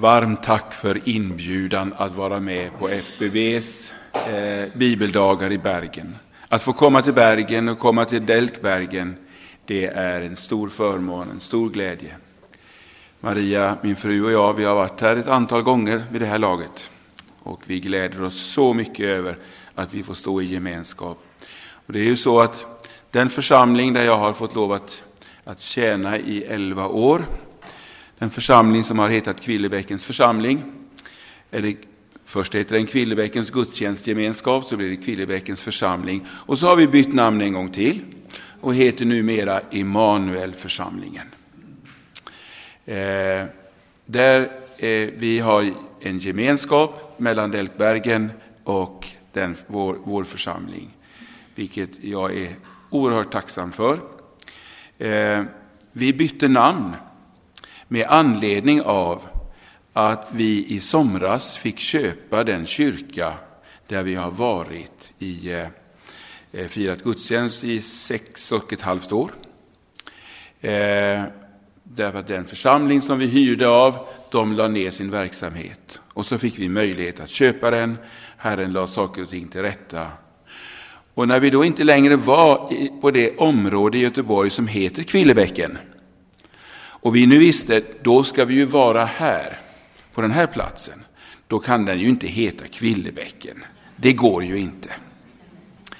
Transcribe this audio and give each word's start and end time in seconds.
Varmt 0.00 0.42
tack 0.42 0.74
för 0.74 1.08
inbjudan 1.08 1.94
att 1.96 2.14
vara 2.14 2.40
med 2.40 2.78
på 2.78 2.88
FBBs 2.88 3.92
eh, 4.12 4.68
bibeldagar 4.74 5.52
i 5.52 5.58
Bergen. 5.58 6.16
Att 6.48 6.62
få 6.62 6.72
komma 6.72 7.02
till 7.02 7.12
Bergen 7.12 7.68
och 7.68 7.78
komma 7.78 8.04
till 8.04 8.26
Delkbergen, 8.26 9.16
det 9.66 9.86
är 9.86 10.20
en 10.20 10.36
stor 10.36 10.68
förmån, 10.68 11.30
en 11.30 11.40
stor 11.40 11.70
glädje. 11.70 12.14
Maria, 13.20 13.76
min 13.82 13.96
fru 13.96 14.24
och 14.24 14.32
jag, 14.32 14.54
vi 14.54 14.64
har 14.64 14.74
varit 14.74 15.00
här 15.00 15.16
ett 15.16 15.28
antal 15.28 15.62
gånger 15.62 16.02
vid 16.10 16.20
det 16.20 16.26
här 16.26 16.38
laget. 16.38 16.90
Och 17.42 17.62
vi 17.66 17.80
gläder 17.80 18.22
oss 18.22 18.52
så 18.52 18.74
mycket 18.74 19.06
över 19.06 19.38
att 19.74 19.94
vi 19.94 20.02
får 20.02 20.14
stå 20.14 20.42
i 20.42 20.46
gemenskap. 20.46 21.18
Och 21.86 21.92
det 21.92 22.00
är 22.00 22.04
ju 22.04 22.16
så 22.16 22.40
att 22.40 22.86
den 23.10 23.30
församling 23.30 23.92
där 23.92 24.04
jag 24.04 24.18
har 24.18 24.32
fått 24.32 24.54
lov 24.54 24.72
att, 24.72 25.04
att 25.44 25.60
tjäna 25.60 26.18
i 26.18 26.44
elva 26.44 26.86
år, 26.86 27.24
den 28.18 28.30
församling 28.30 28.84
som 28.84 28.98
har 28.98 29.08
hetat 29.08 29.40
Kvillebäckens 29.40 30.04
församling. 30.04 30.62
Eller, 31.50 31.76
först 32.24 32.54
heter 32.54 32.74
den 32.74 32.86
Kvillebäckens 32.86 33.50
gudstjänstgemenskap, 33.50 34.64
så 34.64 34.76
blir 34.76 34.90
det 34.90 34.96
Kvillebäckens 34.96 35.62
församling. 35.62 36.26
Och 36.30 36.58
så 36.58 36.66
har 36.66 36.76
vi 36.76 36.86
bytt 36.86 37.12
namn 37.12 37.40
en 37.40 37.52
gång 37.52 37.70
till 37.70 38.00
och 38.60 38.74
heter 38.74 39.04
numera 39.04 39.60
Immanuelförsamlingen. 39.70 41.26
Eh, 42.84 43.44
där 44.06 44.40
eh, 44.76 45.08
vi 45.16 45.40
har 45.44 45.72
en 46.00 46.18
gemenskap 46.18 47.14
mellan 47.18 47.50
Delkbergen 47.50 48.30
och 48.64 49.06
den, 49.32 49.56
vår, 49.66 49.98
vår 50.04 50.24
församling, 50.24 50.96
vilket 51.54 51.90
jag 52.04 52.36
är 52.36 52.54
oerhört 52.90 53.32
tacksam 53.32 53.72
för. 53.72 53.98
Eh, 54.98 55.42
vi 55.92 56.12
bytte 56.12 56.48
namn 56.48 56.92
med 57.88 58.06
anledning 58.08 58.82
av 58.82 59.22
att 59.92 60.28
vi 60.32 60.66
i 60.66 60.80
somras 60.80 61.56
fick 61.56 61.78
köpa 61.78 62.44
den 62.44 62.66
kyrka 62.66 63.34
där 63.86 64.02
vi 64.02 64.14
har 64.14 64.30
varit 64.30 65.12
i 65.18 65.50
eh, 66.52 66.66
firat 66.68 67.02
gudstjänst 67.02 67.64
i 67.64 67.80
sex 67.80 68.52
och 68.52 68.72
ett 68.72 68.80
halvt 68.80 69.12
år. 69.12 69.30
Eh, 70.60 71.22
därför 71.82 72.18
att 72.18 72.28
den 72.28 72.44
församling 72.44 73.00
som 73.00 73.18
vi 73.18 73.26
hyrde 73.26 73.68
av, 73.68 73.98
de 74.30 74.52
la 74.52 74.68
ner 74.68 74.90
sin 74.90 75.10
verksamhet. 75.10 76.00
Och 76.12 76.26
så 76.26 76.38
fick 76.38 76.58
vi 76.58 76.68
möjlighet 76.68 77.20
att 77.20 77.30
köpa 77.30 77.70
den. 77.70 77.98
Herren 78.36 78.72
la 78.72 78.86
saker 78.86 79.22
och 79.22 79.28
ting 79.28 79.48
till 79.48 79.62
rätta. 79.62 80.06
Och 81.14 81.28
när 81.28 81.40
vi 81.40 81.50
då 81.50 81.64
inte 81.64 81.84
längre 81.84 82.16
var 82.16 82.72
på 83.00 83.10
det 83.10 83.36
område 83.36 83.98
i 83.98 84.00
Göteborg 84.00 84.50
som 84.50 84.66
heter 84.66 85.02
Kvillebäcken, 85.02 85.78
och 87.00 87.16
vi 87.16 87.26
nu 87.26 87.38
visste, 87.38 87.82
då 88.02 88.24
ska 88.24 88.44
vi 88.44 88.54
ju 88.54 88.64
vara 88.64 89.04
här, 89.04 89.58
på 90.14 90.20
den 90.20 90.30
här 90.30 90.46
platsen. 90.46 91.04
Då 91.46 91.58
kan 91.58 91.84
den 91.84 92.00
ju 92.00 92.08
inte 92.08 92.26
heta 92.26 92.66
Kvillebäcken. 92.66 93.64
Det 93.96 94.12
går 94.12 94.44
ju 94.44 94.58
inte. 94.58 94.90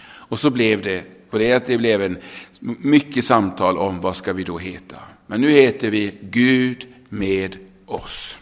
Och 0.00 0.38
så 0.38 0.50
blev 0.50 0.82
det, 0.82 1.04
och 1.30 1.38
det, 1.38 1.66
det 1.66 1.78
blev 1.78 2.02
en 2.02 2.18
mycket 2.62 3.24
samtal 3.24 3.78
om 3.78 4.00
vad 4.00 4.16
ska 4.16 4.32
vi 4.32 4.44
då 4.44 4.58
heta. 4.58 4.96
Men 5.26 5.40
nu 5.40 5.50
heter 5.50 5.90
vi 5.90 6.18
Gud 6.20 6.86
med 7.08 7.56
oss. 7.86 8.38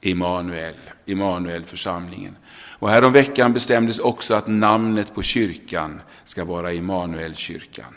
Immanuel, 0.00 0.74
Immanuelförsamlingen. 1.04 2.36
Och 2.78 2.90
häromveckan 2.90 3.52
bestämdes 3.52 3.98
också 3.98 4.34
att 4.34 4.46
namnet 4.46 5.14
på 5.14 5.22
kyrkan 5.22 6.00
ska 6.24 6.44
vara 6.44 6.72
Immanuelkyrkan. 6.72 7.94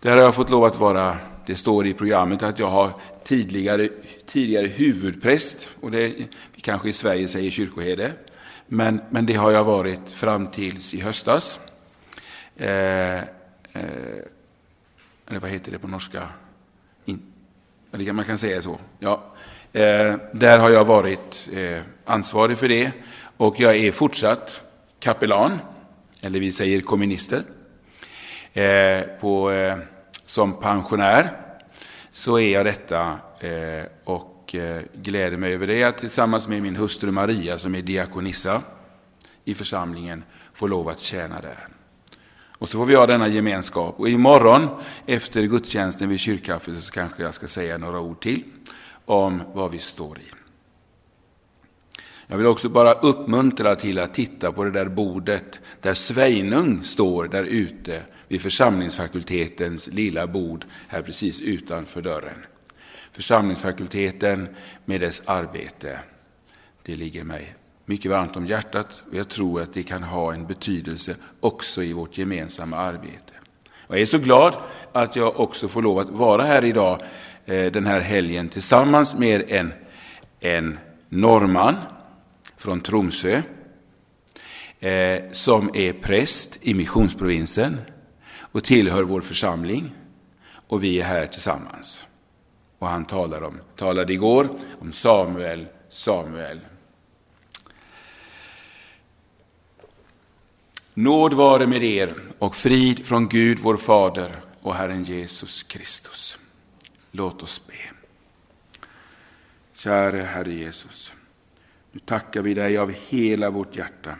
Där 0.00 0.16
har 0.16 0.22
jag 0.22 0.34
fått 0.34 0.50
lov 0.50 0.64
att 0.64 0.78
vara 0.78 1.16
det 1.48 1.56
står 1.56 1.86
i 1.86 1.94
programmet 1.94 2.42
att 2.42 2.58
jag 2.58 2.66
har 2.66 2.92
tidigare, 3.24 3.88
tidigare 4.26 4.66
huvudpräst, 4.66 5.68
och 5.80 5.90
det 5.90 6.08
vi 6.54 6.60
kanske 6.60 6.88
i 6.88 6.92
Sverige 6.92 7.28
säger 7.28 7.50
kyrkoherde, 7.50 8.12
men, 8.66 9.00
men 9.10 9.26
det 9.26 9.34
har 9.34 9.50
jag 9.50 9.64
varit 9.64 10.10
fram 10.10 10.46
tills 10.46 10.94
i 10.94 11.00
höstas. 11.00 11.60
Eh, 12.56 13.16
eh, 13.16 13.22
eller 15.26 15.40
vad 15.40 15.50
heter 15.50 15.72
det 15.72 15.78
på 15.78 15.88
norska? 15.88 16.28
In, 17.04 17.22
man 18.12 18.24
kan 18.24 18.38
säga 18.38 18.62
så. 18.62 18.78
Ja. 18.98 19.24
Eh, 19.72 20.16
där 20.32 20.58
har 20.58 20.70
jag 20.70 20.84
varit 20.84 21.48
eh, 21.52 21.80
ansvarig 22.04 22.58
för 22.58 22.68
det 22.68 22.92
och 23.36 23.60
jag 23.60 23.76
är 23.76 23.92
fortsatt 23.92 24.62
kapellan, 25.00 25.58
eller 26.22 26.40
vi 26.40 26.52
säger 26.52 26.80
kommunister, 26.80 27.44
eh, 28.52 29.00
på 29.20 29.50
eh, 29.50 29.76
som 30.28 30.54
pensionär 30.60 31.36
så 32.10 32.38
är 32.38 32.52
jag 32.52 32.66
detta 32.66 33.18
eh, 33.40 33.84
och 34.04 34.54
eh, 34.54 34.82
gläder 34.94 35.36
mig 35.36 35.54
över 35.54 35.66
det 35.66 35.84
att 35.84 35.98
tillsammans 35.98 36.48
med 36.48 36.62
min 36.62 36.76
hustru 36.76 37.10
Maria 37.10 37.58
som 37.58 37.74
är 37.74 37.82
diakonissa 37.82 38.62
i 39.44 39.54
församlingen 39.54 40.24
får 40.52 40.68
lov 40.68 40.88
att 40.88 41.00
tjäna 41.00 41.40
där. 41.40 41.68
Och 42.58 42.68
så 42.68 42.78
får 42.78 42.86
vi 42.86 42.94
ha 42.94 43.06
denna 43.06 43.28
gemenskap. 43.28 44.00
Och 44.00 44.08
imorgon 44.08 44.68
efter 45.06 45.42
gudstjänsten 45.42 46.08
vid 46.08 46.20
kyrkkaffet 46.20 46.82
så 46.82 46.92
kanske 46.92 47.22
jag 47.22 47.34
ska 47.34 47.48
säga 47.48 47.78
några 47.78 48.00
ord 48.00 48.20
till 48.20 48.44
om 49.04 49.42
vad 49.54 49.70
vi 49.70 49.78
står 49.78 50.18
i. 50.18 50.30
Jag 52.26 52.36
vill 52.36 52.46
också 52.46 52.68
bara 52.68 52.92
uppmuntra 52.92 53.76
till 53.76 53.98
att 53.98 54.14
titta 54.14 54.52
på 54.52 54.64
det 54.64 54.70
där 54.70 54.88
bordet 54.88 55.60
där 55.80 55.94
Sveinung 55.94 56.84
står 56.84 57.28
där 57.28 57.44
ute 57.44 58.02
vid 58.28 58.42
församlingsfakultetens 58.42 59.88
lilla 59.88 60.26
bord 60.26 60.64
här 60.88 61.02
precis 61.02 61.40
utanför 61.40 62.02
dörren. 62.02 62.46
Församlingsfakulteten 63.12 64.48
med 64.84 65.00
dess 65.00 65.22
arbete, 65.24 65.98
det 66.82 66.94
ligger 66.94 67.24
mig 67.24 67.54
mycket 67.88 68.10
varmt 68.10 68.36
om 68.36 68.46
hjärtat 68.46 69.02
och 69.10 69.16
jag 69.16 69.28
tror 69.28 69.62
att 69.62 69.74
det 69.74 69.82
kan 69.82 70.02
ha 70.02 70.34
en 70.34 70.46
betydelse 70.46 71.16
också 71.40 71.82
i 71.82 71.92
vårt 71.92 72.18
gemensamma 72.18 72.76
arbete. 72.76 73.32
Jag 73.88 74.00
är 74.00 74.06
så 74.06 74.18
glad 74.18 74.56
att 74.92 75.16
jag 75.16 75.40
också 75.40 75.68
får 75.68 75.82
lov 75.82 75.98
att 75.98 76.10
vara 76.10 76.42
här 76.42 76.64
idag 76.64 77.02
eh, 77.46 77.72
den 77.72 77.86
här 77.86 78.00
helgen 78.00 78.48
tillsammans 78.48 79.18
med 79.18 79.50
en, 79.50 79.72
en 80.40 80.78
norrman 81.08 81.74
från 82.56 82.80
Tromsö 82.80 83.42
eh, 84.80 85.22
som 85.32 85.70
är 85.74 85.92
präst 85.92 86.58
i 86.62 86.74
missionsprovinsen 86.74 87.80
och 88.52 88.64
tillhör 88.64 89.02
vår 89.02 89.20
församling. 89.20 89.92
Och 90.68 90.84
vi 90.84 91.00
är 91.00 91.04
här 91.04 91.26
tillsammans. 91.26 92.06
Och 92.78 92.88
han 92.88 93.04
talar 93.04 93.42
om, 93.42 93.60
talade 93.76 94.12
igår 94.12 94.48
om 94.80 94.92
Samuel, 94.92 95.66
Samuel. 95.88 96.60
Nåd 100.94 101.34
vare 101.34 101.66
med 101.66 101.82
er 101.82 102.14
och 102.38 102.56
frid 102.56 103.06
från 103.06 103.28
Gud 103.28 103.58
vår 103.58 103.76
Fader 103.76 104.40
och 104.60 104.74
Herren 104.74 105.04
Jesus 105.04 105.62
Kristus. 105.62 106.38
Låt 107.10 107.42
oss 107.42 107.62
be. 107.66 107.98
Käre 109.72 110.22
Herre 110.22 110.52
Jesus, 110.52 111.14
nu 111.92 112.00
tackar 112.00 112.42
vi 112.42 112.54
dig 112.54 112.78
av 112.78 112.94
hela 113.08 113.50
vårt 113.50 113.76
hjärta 113.76 114.16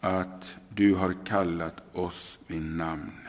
att 0.00 0.56
du 0.78 0.94
har 0.94 1.14
kallat 1.24 1.96
oss 1.96 2.38
vid 2.46 2.62
namn. 2.62 3.28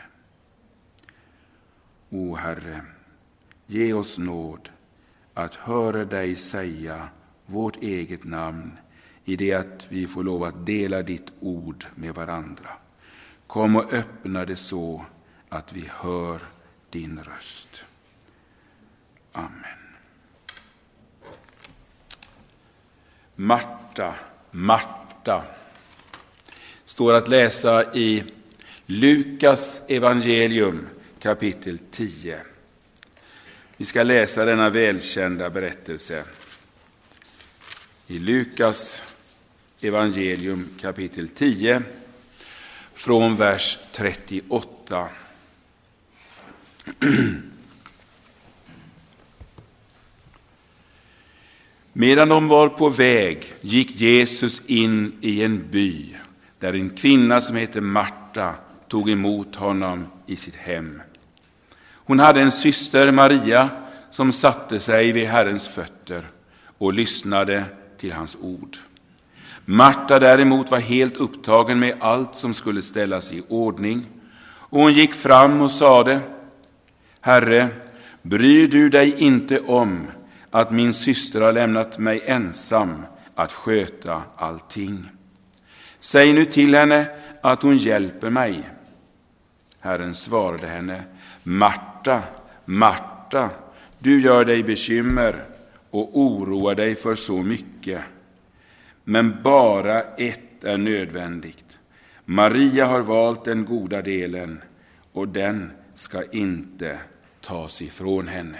O 2.10 2.34
Herre, 2.34 2.82
ge 3.66 3.92
oss 3.92 4.18
nåd 4.18 4.70
att 5.34 5.54
höra 5.54 6.04
dig 6.04 6.36
säga 6.36 7.08
vårt 7.46 7.76
eget 7.76 8.24
namn 8.24 8.78
i 9.24 9.36
det 9.36 9.54
att 9.54 9.86
vi 9.88 10.06
får 10.06 10.24
lov 10.24 10.44
att 10.44 10.66
dela 10.66 11.02
ditt 11.02 11.32
ord 11.40 11.84
med 11.94 12.14
varandra. 12.14 12.70
Kom 13.46 13.76
och 13.76 13.92
öppna 13.92 14.44
det 14.44 14.56
så 14.56 15.04
att 15.48 15.72
vi 15.72 15.90
hör 15.90 16.40
din 16.90 17.18
röst. 17.22 17.84
Amen. 19.32 19.80
Marta, 23.34 24.14
Marta 24.50 25.44
står 26.90 27.14
att 27.14 27.28
läsa 27.28 27.94
i 27.94 28.24
Lukas 28.86 29.82
evangelium 29.88 30.88
kapitel 31.20 31.78
10. 31.90 32.40
Vi 33.76 33.84
ska 33.84 34.02
läsa 34.02 34.44
denna 34.44 34.70
välkända 34.70 35.50
berättelse 35.50 36.24
i 38.06 38.18
Lukas 38.18 39.02
evangelium 39.80 40.68
kapitel 40.80 41.28
10 41.28 41.82
från 42.94 43.36
vers 43.36 43.78
38. 43.92 45.08
Medan 51.92 52.28
de 52.28 52.48
var 52.48 52.68
på 52.68 52.88
väg 52.88 53.54
gick 53.60 54.00
Jesus 54.00 54.62
in 54.66 55.18
i 55.20 55.42
en 55.42 55.70
by 55.70 56.16
där 56.60 56.72
en 56.72 56.90
kvinna 56.90 57.40
som 57.40 57.56
heter 57.56 57.80
Marta 57.80 58.54
tog 58.88 59.10
emot 59.10 59.56
honom 59.56 60.06
i 60.26 60.36
sitt 60.36 60.56
hem. 60.56 61.02
Hon 61.92 62.18
hade 62.18 62.40
en 62.40 62.52
syster, 62.52 63.10
Maria, 63.10 63.68
som 64.10 64.32
satte 64.32 64.80
sig 64.80 65.12
vid 65.12 65.26
Herrens 65.26 65.68
fötter 65.68 66.22
och 66.78 66.92
lyssnade 66.92 67.64
till 67.98 68.12
hans 68.12 68.36
ord. 68.40 68.76
Marta 69.64 70.18
däremot 70.18 70.70
var 70.70 70.78
helt 70.78 71.16
upptagen 71.16 71.80
med 71.80 71.96
allt 72.00 72.36
som 72.36 72.54
skulle 72.54 72.82
ställas 72.82 73.32
i 73.32 73.42
ordning, 73.48 74.06
och 74.42 74.80
hon 74.80 74.92
gick 74.92 75.14
fram 75.14 75.60
och 75.60 75.70
sade, 75.70 76.20
Herre, 77.20 77.68
bryr 78.22 78.68
du 78.68 78.88
dig 78.88 79.14
inte 79.18 79.60
om 79.60 80.06
att 80.50 80.70
min 80.70 80.94
syster 80.94 81.40
har 81.40 81.52
lämnat 81.52 81.98
mig 81.98 82.22
ensam 82.26 83.06
att 83.34 83.52
sköta 83.52 84.22
allting? 84.36 85.10
Säg 86.00 86.32
nu 86.32 86.44
till 86.44 86.74
henne 86.74 87.08
att 87.40 87.62
hon 87.62 87.76
hjälper 87.76 88.30
mig. 88.30 88.68
Herren 89.80 90.14
svarade 90.14 90.66
henne, 90.66 91.02
Marta, 91.42 92.22
Marta, 92.64 93.50
du 93.98 94.20
gör 94.20 94.44
dig 94.44 94.62
bekymmer 94.62 95.44
och 95.90 96.18
oroar 96.18 96.74
dig 96.74 96.94
för 96.94 97.14
så 97.14 97.42
mycket. 97.42 98.00
Men 99.04 99.42
bara 99.42 100.02
ett 100.02 100.64
är 100.64 100.78
nödvändigt. 100.78 101.78
Maria 102.24 102.86
har 102.86 103.00
valt 103.00 103.44
den 103.44 103.64
goda 103.64 104.02
delen 104.02 104.62
och 105.12 105.28
den 105.28 105.72
ska 105.94 106.24
inte 106.24 106.98
tas 107.40 107.82
ifrån 107.82 108.28
henne. 108.28 108.58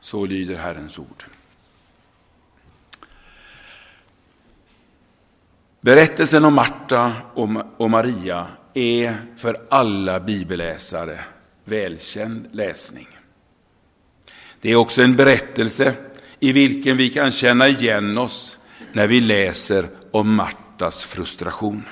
Så 0.00 0.26
lyder 0.26 0.56
Herrens 0.56 0.98
ord. 0.98 1.24
Berättelsen 5.80 6.44
om 6.44 6.54
Marta 6.54 7.12
och 7.76 7.90
Maria 7.90 8.46
är 8.74 9.16
för 9.36 9.56
alla 9.70 10.20
bibelläsare 10.20 11.20
välkänd 11.64 12.48
läsning. 12.52 13.08
Det 14.60 14.70
är 14.70 14.76
också 14.76 15.02
en 15.02 15.16
berättelse 15.16 15.94
i 16.40 16.52
vilken 16.52 16.96
vi 16.96 17.10
kan 17.10 17.30
känna 17.30 17.68
igen 17.68 18.18
oss 18.18 18.58
när 18.92 19.06
vi 19.06 19.20
läser 19.20 19.86
om 20.10 20.34
Martas 20.34 21.04
frustration. 21.04 21.88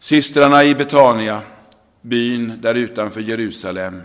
Systrarna 0.00 0.64
i 0.64 0.74
Betania, 0.74 1.42
byn 2.00 2.58
där 2.60 2.74
utanför 2.74 3.20
Jerusalem, 3.20 4.02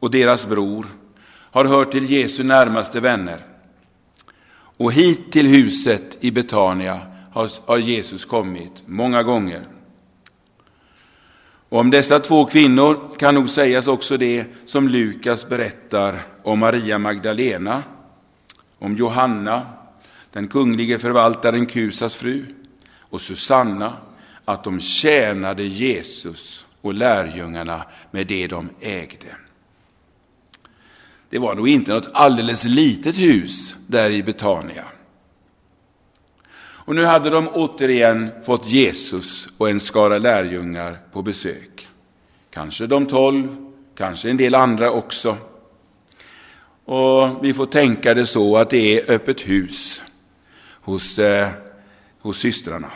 och 0.00 0.10
deras 0.10 0.46
bror 0.46 0.86
har 1.26 1.64
hört 1.64 1.90
till 1.90 2.10
Jesu 2.10 2.42
närmaste 2.42 3.00
vänner. 3.00 3.49
Och 4.80 4.92
hit 4.92 5.32
till 5.32 5.46
huset 5.46 6.18
i 6.20 6.30
Betania 6.30 7.00
har 7.66 7.78
Jesus 7.78 8.24
kommit 8.24 8.82
många 8.86 9.22
gånger. 9.22 9.62
Och 11.68 11.80
om 11.80 11.90
dessa 11.90 12.18
två 12.18 12.46
kvinnor 12.46 13.18
kan 13.18 13.34
nog 13.34 13.48
sägas 13.48 13.88
också 13.88 14.16
det 14.16 14.44
som 14.66 14.88
Lukas 14.88 15.48
berättar 15.48 16.22
om 16.42 16.58
Maria 16.58 16.98
Magdalena, 16.98 17.82
om 18.78 18.94
Johanna, 18.96 19.66
den 20.32 20.48
kunglige 20.48 20.98
förvaltaren 20.98 21.66
Kusas 21.66 22.16
fru, 22.16 22.46
och 22.98 23.20
Susanna, 23.20 23.96
att 24.44 24.64
de 24.64 24.80
tjänade 24.80 25.62
Jesus 25.62 26.66
och 26.80 26.94
lärjungarna 26.94 27.82
med 28.10 28.26
det 28.26 28.46
de 28.46 28.68
ägde. 28.80 29.36
Det 31.30 31.38
var 31.38 31.54
nog 31.54 31.68
inte 31.68 31.92
något 31.92 32.10
alldeles 32.12 32.64
litet 32.64 33.18
hus 33.18 33.76
där 33.86 34.10
i 34.10 34.22
Betania. 34.22 34.84
Och 36.62 36.94
nu 36.94 37.04
hade 37.04 37.30
de 37.30 37.48
återigen 37.48 38.30
fått 38.44 38.66
Jesus 38.66 39.48
och 39.58 39.70
en 39.70 39.80
skara 39.80 40.18
lärjungar 40.18 40.98
på 41.12 41.22
besök. 41.22 41.88
Kanske 42.50 42.86
de 42.86 43.06
tolv, 43.06 43.56
kanske 43.94 44.30
en 44.30 44.36
del 44.36 44.54
andra 44.54 44.90
också. 44.90 45.36
Och 46.84 47.44
vi 47.44 47.54
får 47.54 47.66
tänka 47.66 48.14
det 48.14 48.26
så 48.26 48.56
att 48.56 48.70
det 48.70 49.00
är 49.00 49.14
öppet 49.14 49.48
hus 49.48 50.02
hos, 50.80 51.18
eh, 51.18 51.48
hos 52.20 52.38
systrarna. 52.38 52.90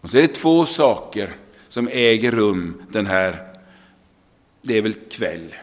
Och 0.00 0.10
så 0.10 0.18
är 0.18 0.22
det 0.22 0.34
två 0.34 0.66
saker 0.66 1.30
som 1.68 1.88
äger 1.92 2.30
rum 2.30 2.82
den 2.88 3.06
här, 3.06 3.46
det 4.62 4.78
är 4.78 4.82
väl 4.82 4.94
kväll. 4.94 5.54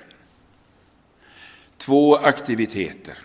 Två 1.89 2.15
aktiviteter. 2.15 3.17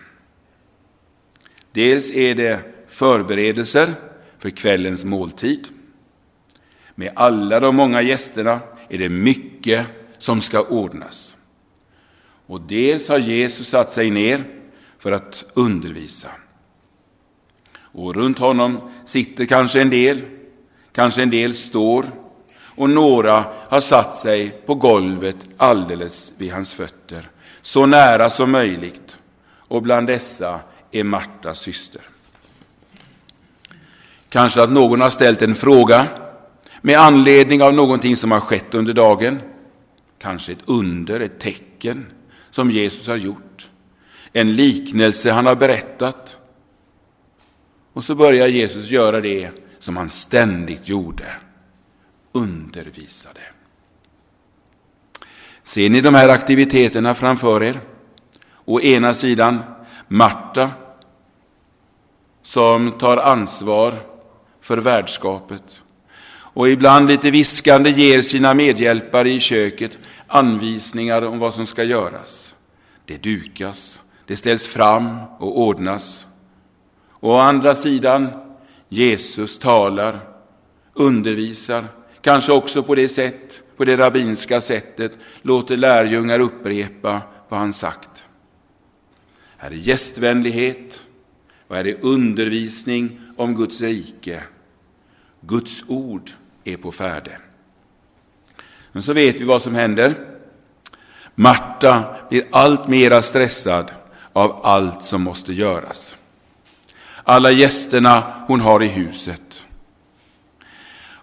Dels 1.71 2.11
är 2.11 2.35
det 2.35 2.59
förberedelser 2.87 3.95
för 4.39 4.49
kvällens 4.49 5.05
måltid. 5.05 5.67
Med 6.95 7.11
alla 7.15 7.59
de 7.59 7.75
många 7.75 8.01
gästerna 8.01 8.59
är 8.89 8.97
det 8.97 9.09
mycket 9.09 9.85
som 10.17 10.41
ska 10.41 10.61
ordnas. 10.61 11.35
Och 12.45 12.61
dels 12.61 13.09
har 13.09 13.19
Jesus 13.19 13.67
satt 13.69 13.91
sig 13.91 14.09
ner 14.09 14.43
för 14.97 15.11
att 15.11 15.45
undervisa. 15.53 16.29
Och 17.77 18.15
runt 18.15 18.39
honom 18.39 18.91
sitter 19.05 19.45
kanske 19.45 19.81
en 19.81 19.89
del, 19.89 20.21
kanske 20.91 21.23
en 21.23 21.29
del 21.29 21.53
står 21.53 22.05
och 22.57 22.89
några 22.89 23.45
har 23.69 23.81
satt 23.81 24.17
sig 24.17 24.49
på 24.49 24.75
golvet 24.75 25.37
alldeles 25.57 26.33
vid 26.37 26.51
hans 26.51 26.73
fötter, 26.73 27.29
så 27.65 27.85
nära 27.85 28.29
som 28.29 28.51
möjligt. 28.51 29.17
Och 29.47 29.81
bland 29.81 30.07
dessa 30.07 30.59
är 30.91 31.03
Martas 31.03 31.59
syster. 31.59 32.01
Kanske 34.29 34.61
att 34.61 34.71
någon 34.71 35.01
har 35.01 35.09
ställt 35.09 35.41
en 35.41 35.55
fråga 35.55 36.07
med 36.81 36.99
anledning 36.99 37.63
av 37.63 37.73
någonting 37.73 38.15
som 38.15 38.31
har 38.31 38.39
skett 38.39 38.73
under 38.73 38.93
dagen. 38.93 39.41
Kanske 40.19 40.51
ett 40.51 40.59
under, 40.65 41.19
ett 41.19 41.39
tecken 41.39 42.05
som 42.51 42.71
Jesus 42.71 43.07
har 43.07 43.15
gjort. 43.15 43.69
En 44.33 44.55
liknelse 44.55 45.31
han 45.31 45.45
har 45.45 45.55
berättat. 45.55 46.37
Och 47.93 48.03
så 48.03 48.15
börjar 48.15 48.47
Jesus 48.47 48.89
göra 48.89 49.21
det 49.21 49.49
som 49.79 49.97
han 49.97 50.09
ständigt 50.09 50.87
gjorde. 50.87 51.35
Undervisade. 52.31 53.41
Ser 55.65 55.89
ni 55.89 56.01
de 56.01 56.15
här 56.15 56.29
aktiviteterna 56.29 57.13
framför 57.13 57.63
er? 57.63 57.79
Å 58.65 58.81
ena 58.81 59.13
sidan 59.13 59.59
Marta 60.07 60.71
som 62.43 62.91
tar 62.91 63.17
ansvar 63.17 63.93
för 64.61 64.77
värdskapet 64.77 65.81
och 66.55 66.69
ibland 66.69 67.07
lite 67.07 67.31
viskande 67.31 67.89
ger 67.89 68.21
sina 68.21 68.53
medhjälpare 68.53 69.29
i 69.29 69.39
köket 69.39 69.97
anvisningar 70.27 71.21
om 71.21 71.39
vad 71.39 71.53
som 71.53 71.65
ska 71.65 71.83
göras. 71.83 72.55
Det 73.05 73.23
dukas, 73.23 74.01
det 74.25 74.35
ställs 74.35 74.67
fram 74.67 75.17
och 75.39 75.59
ordnas. 75.59 76.27
Och 77.09 77.29
å 77.29 77.37
andra 77.37 77.75
sidan, 77.75 78.27
Jesus 78.89 79.59
talar, 79.59 80.19
undervisar, 80.93 81.85
kanske 82.21 82.51
också 82.51 82.83
på 82.83 82.95
det 82.95 83.07
sätt, 83.07 83.61
på 83.77 83.85
det 83.85 83.97
rabbinska 83.97 84.61
sättet, 84.61 85.17
låter 85.41 85.77
lärjungar 85.77 86.39
upprepa 86.39 87.21
vad 87.49 87.59
han 87.59 87.73
sagt. 87.73 88.25
Här 89.57 89.71
är 89.71 89.75
gästvänlighet 89.75 91.07
och 91.67 91.75
här 91.75 91.87
är 91.87 91.97
undervisning 92.01 93.19
om 93.37 93.55
Guds 93.55 93.81
rike 93.81 94.43
Guds 95.47 95.83
ord 95.87 96.31
är 96.63 96.77
på 96.77 96.91
färde. 96.91 97.37
Men 98.91 99.03
så 99.03 99.13
vet 99.13 99.39
vi 99.39 99.43
vad 99.43 99.61
som 99.61 99.75
händer. 99.75 100.15
Marta 101.35 102.15
blir 102.29 102.47
allt 102.51 102.87
mera 102.87 103.21
stressad 103.21 103.91
av 104.33 104.65
allt 104.65 105.03
som 105.03 105.21
måste 105.21 105.53
göras. 105.53 106.17
Alla 107.23 107.51
gästerna 107.51 108.33
hon 108.47 108.61
har 108.61 108.83
i 108.83 108.87
huset. 108.87 109.65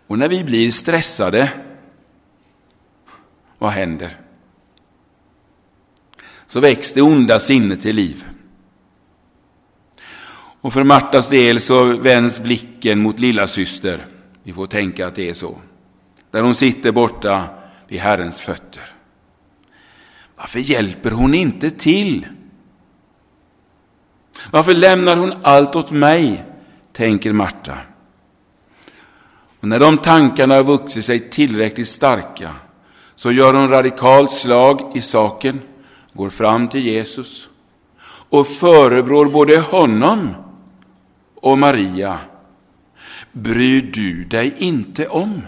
Och 0.07 0.19
när 0.19 0.29
vi 0.29 0.45
blir 0.45 0.71
stressade, 0.71 1.51
vad 3.63 3.73
händer? 3.73 4.17
Så 6.47 6.61
väcks 6.61 6.93
det 6.93 7.03
onda 7.03 7.41
sinnet 7.41 7.81
till 7.81 7.97
liv. 7.97 8.25
Och 10.61 10.73
för 10.73 10.83
Martas 10.83 11.29
del 11.29 11.61
så 11.61 11.85
vänds 11.85 12.41
blicken 12.41 13.03
mot 13.03 13.19
lilla 13.19 13.47
syster. 13.47 14.07
Vi 14.43 14.53
får 14.53 14.67
tänka 14.67 15.07
att 15.07 15.15
det 15.15 15.29
är 15.29 15.35
så. 15.35 15.59
Där 16.31 16.43
hon 16.43 16.55
sitter 16.55 16.93
borta 16.93 17.45
vid 17.89 18.01
Herrens 18.01 18.41
fötter. 18.41 18.83
Varför 20.37 20.59
hjälper 20.59 21.11
hon 21.11 21.35
inte 21.35 21.71
till? 21.71 22.27
Varför 24.51 24.75
lämnar 24.75 25.17
hon 25.17 25.33
allt 25.43 25.77
åt 25.77 25.91
mig? 25.91 26.45
tänker 26.93 27.33
Marta. 27.33 27.79
Och 29.61 29.69
när 29.69 29.81
de 29.81 29.99
tankarna 29.99 30.55
har 30.55 30.65
vuxit 30.65 31.05
sig 31.05 31.31
tillräckligt 31.31 31.89
starka 31.89 32.55
så 33.23 33.33
gör 33.33 33.55
hon 33.55 33.69
radikalt 33.69 34.31
slag 34.31 34.93
i 34.95 35.01
saken, 35.01 35.61
går 36.13 36.31
fram 36.31 36.69
till 36.69 36.81
Jesus 36.81 37.49
och 38.05 38.47
förebrår 38.47 39.27
både 39.27 39.59
honom 39.59 40.35
och 41.35 41.59
Maria 41.59 42.19
bryr 43.33 43.83
du 43.83 44.25
dig 44.25 44.55
inte 44.59 45.09
om? 45.09 45.43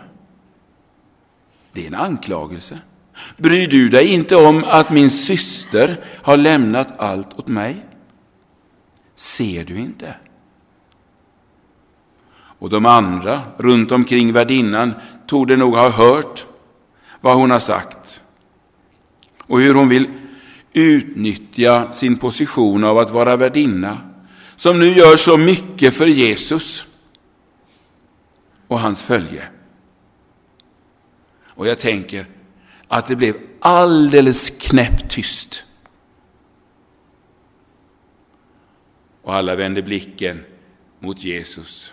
Det 1.73 1.83
är 1.83 1.87
en 1.87 1.95
anklagelse. 1.95 2.79
Bryr 3.37 3.69
du 3.69 3.89
dig 3.89 4.15
inte 4.15 4.37
om 4.37 4.65
att 4.67 4.91
min 4.91 5.11
syster 5.11 6.05
har 6.23 6.37
lämnat 6.37 6.99
allt 6.99 7.39
åt 7.39 7.49
mig? 7.49 7.87
Ser 9.15 9.65
du 9.65 9.77
inte? 9.77 10.15
Och 12.37 12.71
de 12.71 12.87
andra 12.87 13.43
runt 13.57 13.93
omkring 13.93 14.33
värdinnan 14.33 14.95
torde 15.27 15.57
nog 15.57 15.77
ha 15.77 15.89
hört 15.89 16.47
vad 17.25 17.37
hon 17.37 17.51
har 17.51 17.59
sagt 17.59 18.23
och 19.39 19.61
hur 19.61 19.75
hon 19.75 19.89
vill 19.89 20.11
utnyttja 20.73 21.93
sin 21.93 22.17
position 22.17 22.85
av 22.85 22.99
att 22.99 23.11
vara 23.11 23.37
värdinna 23.37 23.99
som 24.57 24.81
nu 24.81 24.95
gör 24.95 25.17
så 25.17 25.37
mycket 25.37 25.95
för 25.95 26.07
Jesus 26.07 26.87
och 28.69 28.81
hans 28.81 29.03
följe. 29.03 29.49
Och 31.45 31.67
jag 31.67 31.79
tänker 31.79 32.27
att 32.89 33.07
det 33.07 33.17
blev 33.17 33.37
alldeles 33.61 34.51
knäpptyst. 34.51 35.65
Och 39.23 39.35
alla 39.35 39.57
vände 39.57 39.83
blicken 39.83 40.45
mot 40.99 41.25
Jesus. 41.25 41.93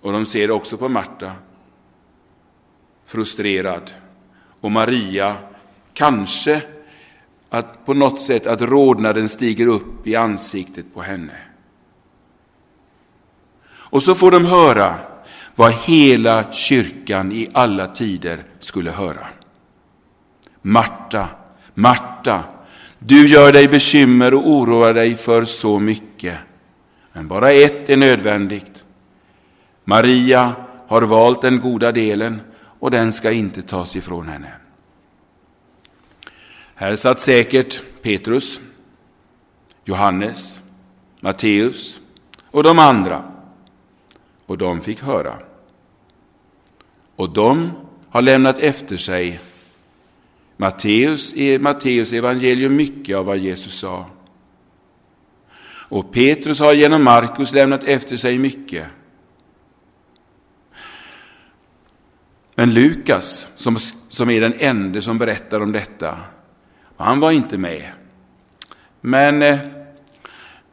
Och 0.00 0.12
de 0.12 0.26
ser 0.26 0.50
också 0.50 0.76
på 0.76 0.88
Marta, 0.88 1.32
frustrerad. 3.06 3.90
Och 4.60 4.72
Maria, 4.72 5.36
kanske 5.94 6.62
att 7.50 7.86
på 7.86 7.94
något 7.94 8.20
sätt 8.20 8.46
att 8.46 8.62
rodnaden 8.62 9.28
stiger 9.28 9.66
upp 9.66 10.06
i 10.06 10.16
ansiktet 10.16 10.94
på 10.94 11.02
henne. 11.02 11.32
Och 13.70 14.02
så 14.02 14.14
får 14.14 14.30
de 14.30 14.44
höra 14.44 14.94
vad 15.54 15.72
hela 15.72 16.52
kyrkan 16.52 17.32
i 17.32 17.48
alla 17.52 17.86
tider 17.86 18.44
skulle 18.60 18.90
höra. 18.90 19.26
Marta, 20.62 21.28
Marta, 21.74 22.44
du 22.98 23.26
gör 23.26 23.52
dig 23.52 23.68
bekymmer 23.68 24.34
och 24.34 24.50
oroar 24.50 24.94
dig 24.94 25.16
för 25.16 25.44
så 25.44 25.78
mycket. 25.78 26.38
Men 27.12 27.28
bara 27.28 27.50
ett 27.50 27.90
är 27.90 27.96
nödvändigt. 27.96 28.84
Maria 29.84 30.52
har 30.86 31.02
valt 31.02 31.42
den 31.42 31.60
goda 31.60 31.92
delen 31.92 32.40
och 32.78 32.90
den 32.90 33.12
ska 33.12 33.30
inte 33.30 33.62
tas 33.62 33.96
ifrån 33.96 34.28
henne. 34.28 34.52
Här 36.74 36.96
satt 36.96 37.20
säkert 37.20 37.82
Petrus, 38.02 38.60
Johannes, 39.84 40.60
Matteus 41.20 42.00
och 42.50 42.62
de 42.62 42.78
andra. 42.78 43.22
Och 44.46 44.58
de 44.58 44.80
fick 44.80 45.02
höra. 45.02 45.38
Och 47.16 47.30
de 47.30 47.70
har 48.08 48.22
lämnat 48.22 48.58
efter 48.58 48.96
sig 48.96 49.40
Matteus 50.56 51.34
i 51.34 51.58
Matteus 51.58 52.12
evangelium 52.12 52.76
mycket 52.76 53.16
av 53.16 53.24
vad 53.24 53.38
Jesus 53.38 53.78
sa. 53.78 54.06
Och 55.90 56.12
Petrus 56.12 56.60
har 56.60 56.72
genom 56.72 57.04
Markus 57.04 57.52
lämnat 57.52 57.84
efter 57.84 58.16
sig 58.16 58.38
mycket. 58.38 58.86
Men 62.58 62.74
Lukas, 62.74 63.48
som, 63.56 63.78
som 64.08 64.30
är 64.30 64.40
den 64.40 64.54
enda 64.58 65.02
som 65.02 65.18
berättar 65.18 65.62
om 65.62 65.72
detta, 65.72 66.16
han 66.96 67.20
var 67.20 67.30
inte 67.30 67.58
med. 67.58 67.90
Men 69.00 69.42
eh, 69.42 69.58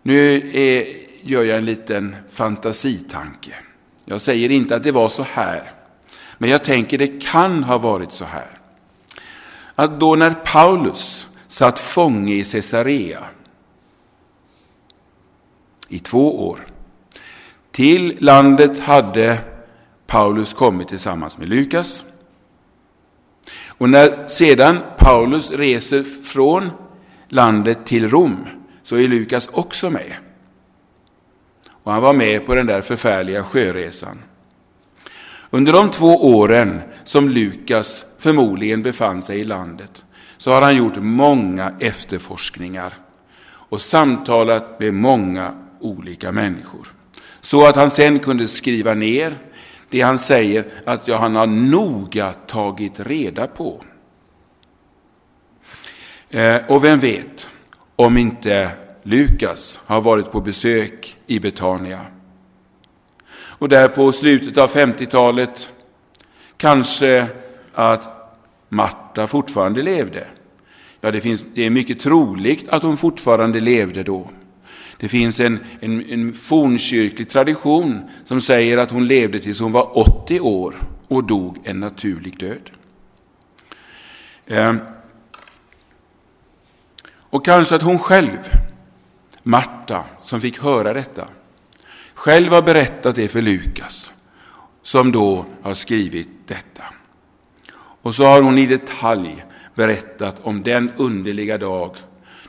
nu 0.01 0.36
är, 0.54 0.86
gör 1.22 1.44
jag 1.44 1.58
en 1.58 1.65
liten 1.65 2.15
fantasitanke. 2.30 3.54
Jag 4.06 4.22
säger 4.22 4.51
inte 4.51 4.75
att 4.75 4.84
det 4.84 4.92
var 4.92 5.10
så 5.10 5.24
här, 5.24 5.72
men 6.38 6.50
jag 6.50 6.63
tänker 6.63 6.98
det 6.98 7.22
kan 7.22 7.63
ha 7.63 7.77
varit 7.77 8.12
så 8.12 8.25
här. 8.25 8.58
Att 9.75 10.00
då 10.00 10.15
när 10.15 10.32
Paulus 10.32 11.27
satt 11.48 11.80
fånge 11.80 12.34
i 12.34 12.44
Caesarea 12.44 13.24
i 15.89 16.00
två 16.00 16.48
år, 16.48 16.68
till 17.72 18.18
landet 18.20 18.80
hade 18.80 19.54
Paulus 20.07 20.53
kommit 20.53 20.88
tillsammans 20.88 21.38
med 21.38 21.50
Lukas. 21.50 22.05
Och 23.67 23.89
när 23.89 24.27
sedan 24.27 24.79
Paulus 24.97 25.51
reser 25.51 26.03
från 26.03 26.69
landet 27.29 27.85
till 27.85 28.09
Rom 28.09 28.45
så 28.83 28.95
är 28.95 29.07
Lukas 29.07 29.50
också 29.51 29.89
med. 29.89 30.15
Och 31.69 31.91
han 31.91 32.01
var 32.01 32.13
med 32.13 32.45
på 32.45 32.55
den 32.55 32.65
där 32.65 32.81
förfärliga 32.81 33.43
sjöresan. 33.43 34.21
Under 35.50 35.74
de 35.74 35.89
två 35.89 36.38
åren 36.38 36.81
som 37.03 37.29
Lukas 37.29 38.05
förmodligen 38.19 38.83
befann 38.83 39.21
sig 39.21 39.39
i 39.39 39.43
landet 39.43 40.03
så 40.38 40.51
har 40.51 40.62
han 40.62 40.75
gjort 40.75 40.95
många 40.95 41.74
efterforskningar 41.79 42.93
och 43.45 43.81
samtalat 43.81 44.79
med 44.79 44.93
många 44.93 45.53
olika 45.79 46.31
människor. 46.31 46.88
Så 47.41 47.65
att 47.65 47.75
han 47.75 47.91
sen 47.91 48.19
kunde 48.19 48.47
skriva 48.47 48.93
ner 48.93 49.38
det 49.95 50.01
han 50.01 50.19
säger 50.19 50.65
att 50.85 51.07
ja, 51.07 51.17
han 51.17 51.35
har 51.35 51.47
noga 51.47 52.33
tagit 52.33 52.99
reda 52.99 53.47
på. 53.47 53.81
Eh, 56.29 56.57
och 56.67 56.83
vem 56.83 56.99
vet 56.99 57.49
om 57.95 58.17
inte 58.17 58.71
Lukas 59.03 59.79
har 59.85 60.01
varit 60.01 60.31
på 60.31 60.41
besök 60.41 61.17
i 61.27 61.39
Betania. 61.39 62.01
Och 63.33 63.69
där 63.69 63.87
på 63.87 64.11
slutet 64.11 64.57
av 64.57 64.69
50-talet 64.69 65.69
kanske 66.57 67.27
att 67.73 68.33
Marta 68.69 69.27
fortfarande 69.27 69.81
levde. 69.81 70.27
Ja, 71.01 71.11
det, 71.11 71.21
finns, 71.21 71.43
det 71.53 71.65
är 71.65 71.69
mycket 71.69 71.99
troligt 71.99 72.69
att 72.69 72.83
hon 72.83 72.97
fortfarande 72.97 73.59
levde 73.59 74.03
då. 74.03 74.29
Det 75.05 75.09
finns 75.09 75.39
en, 75.39 75.59
en, 75.79 76.09
en 76.09 76.33
fornkyrklig 76.33 77.29
tradition 77.29 78.09
som 78.25 78.41
säger 78.41 78.77
att 78.77 78.91
hon 78.91 79.07
levde 79.07 79.39
tills 79.39 79.59
hon 79.59 79.71
var 79.71 79.97
80 79.97 80.39
år 80.39 80.75
och 81.07 81.24
dog 81.24 81.57
en 81.63 81.79
naturlig 81.79 82.39
död. 82.39 82.69
Eh, 84.45 84.75
och 87.07 87.45
kanske 87.45 87.75
att 87.75 87.81
hon 87.81 88.00
själv, 88.00 88.38
Marta, 89.43 90.03
som 90.21 90.41
fick 90.41 90.59
höra 90.59 90.93
detta, 90.93 91.27
själv 92.13 92.51
har 92.51 92.62
berättat 92.62 93.15
det 93.15 93.27
för 93.27 93.41
Lukas, 93.41 94.13
som 94.81 95.12
då 95.12 95.45
har 95.62 95.74
skrivit 95.74 96.29
detta. 96.47 96.83
Och 98.01 98.15
så 98.15 98.24
har 98.25 98.41
hon 98.41 98.57
i 98.57 98.65
detalj 98.65 99.45
berättat 99.75 100.35
om 100.43 100.63
den 100.63 100.91
underliga 100.97 101.57
dag 101.57 101.95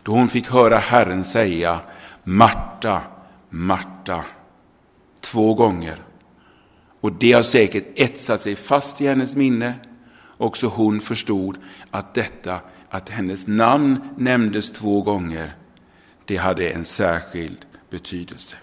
då 0.06 0.12
hon 0.12 0.28
fick 0.28 0.50
höra 0.50 0.78
Herren 0.78 1.25
säga 1.25 1.80
Marta, 2.28 3.02
Marta, 3.50 4.25
två 5.21 5.54
gånger. 5.54 5.99
Och 7.00 7.12
det 7.12 7.33
har 7.33 7.42
säkert 7.42 7.85
etsat 7.95 8.40
sig 8.40 8.56
fast 8.56 9.00
i 9.00 9.06
hennes 9.06 9.37
minne. 9.37 9.75
Också 10.37 10.66
hon 10.66 11.00
förstod 11.00 11.59
att 11.90 12.14
detta, 12.14 12.61
att 12.88 13.09
hennes 13.09 13.47
namn 13.47 14.00
nämndes 14.16 14.73
två 14.73 15.02
gånger, 15.02 15.54
det 16.25 16.37
hade 16.37 16.71
en 16.71 16.85
särskild 16.85 17.66
betydelse. 17.90 18.56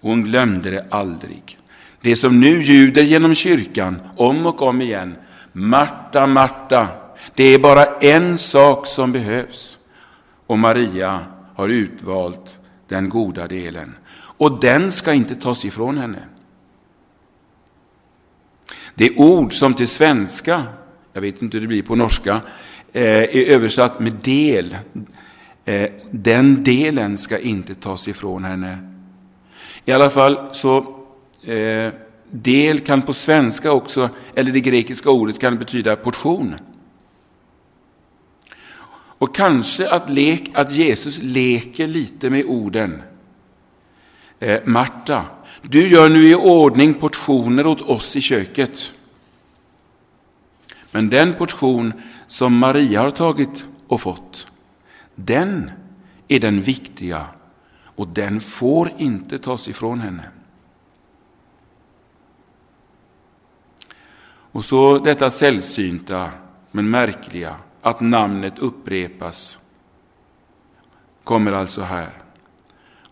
hon 0.00 0.24
glömde 0.24 0.70
det 0.70 0.86
aldrig. 0.90 1.58
Det 2.00 2.16
som 2.16 2.40
nu 2.40 2.60
ljuder 2.60 3.02
genom 3.02 3.34
kyrkan 3.34 4.00
om 4.16 4.46
och 4.46 4.62
om 4.62 4.82
igen. 4.82 5.16
Marta, 5.52 6.26
Marta, 6.26 6.88
det 7.34 7.44
är 7.44 7.58
bara 7.58 7.84
en 7.84 8.38
sak 8.38 8.86
som 8.86 9.12
behövs. 9.12 9.78
Och 10.46 10.58
Maria 10.58 11.26
har 11.60 11.68
utvalt 11.68 12.58
den 12.88 13.08
goda 13.08 13.48
delen. 13.48 13.96
Och 14.12 14.60
den 14.60 14.92
ska 14.92 15.12
inte 15.12 15.34
tas 15.34 15.64
ifrån 15.64 15.98
henne. 15.98 16.22
Det 18.94 19.16
ord 19.16 19.52
som 19.52 19.74
till 19.74 19.88
svenska, 19.88 20.64
jag 21.12 21.20
vet 21.20 21.42
inte 21.42 21.56
hur 21.56 21.62
det 21.62 21.68
blir 21.68 21.82
på 21.82 21.94
norska, 21.94 22.40
eh, 22.92 23.02
är 23.02 23.46
översatt 23.46 24.00
med 24.00 24.12
del. 24.12 24.76
Eh, 25.64 25.90
den 26.10 26.64
delen 26.64 27.18
ska 27.18 27.38
inte 27.38 27.74
tas 27.74 28.08
ifrån 28.08 28.44
henne. 28.44 28.78
I 29.84 29.92
alla 29.92 30.10
fall 30.10 30.38
så 30.52 30.78
eh, 31.44 31.92
del 32.30 32.80
kan 32.80 33.02
på 33.02 33.12
svenska 33.12 33.72
också, 33.72 34.10
eller 34.34 34.52
det 34.52 34.60
grekiska 34.60 35.10
ordet 35.10 35.38
kan 35.38 35.58
betyda 35.58 35.96
portion. 35.96 36.54
Och 39.20 39.34
kanske 39.34 39.90
att, 39.90 40.10
lek, 40.10 40.50
att 40.54 40.72
Jesus 40.72 41.18
leker 41.22 41.86
lite 41.86 42.30
med 42.30 42.44
orden. 42.44 43.02
Eh, 44.38 44.60
Marta, 44.64 45.24
du 45.62 45.88
gör 45.88 46.08
nu 46.08 46.28
i 46.28 46.34
ordning 46.34 46.94
portioner 46.94 47.66
åt 47.66 47.80
oss 47.80 48.16
i 48.16 48.20
köket. 48.20 48.92
Men 50.90 51.08
den 51.08 51.34
portion 51.34 51.92
som 52.26 52.58
Maria 52.58 53.00
har 53.00 53.10
tagit 53.10 53.66
och 53.86 54.00
fått, 54.00 54.52
den 55.14 55.70
är 56.28 56.40
den 56.40 56.60
viktiga 56.60 57.26
och 57.84 58.08
den 58.08 58.40
får 58.40 58.92
inte 58.98 59.38
tas 59.38 59.68
ifrån 59.68 60.00
henne. 60.00 60.28
Och 64.52 64.64
så 64.64 64.98
detta 64.98 65.30
sällsynta 65.30 66.30
men 66.70 66.90
märkliga 66.90 67.56
att 67.82 68.00
namnet 68.00 68.58
upprepas 68.58 69.58
kommer 71.24 71.52
alltså 71.52 71.82
här. 71.82 72.10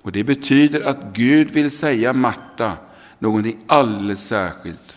Och 0.03 0.13
det 0.13 0.25
betyder 0.25 0.87
att 0.87 0.99
Gud 1.13 1.51
vill 1.51 1.71
säga 1.71 2.13
Marta 2.13 2.77
någonting 3.19 3.59
alldeles 3.67 4.27
särskilt 4.27 4.97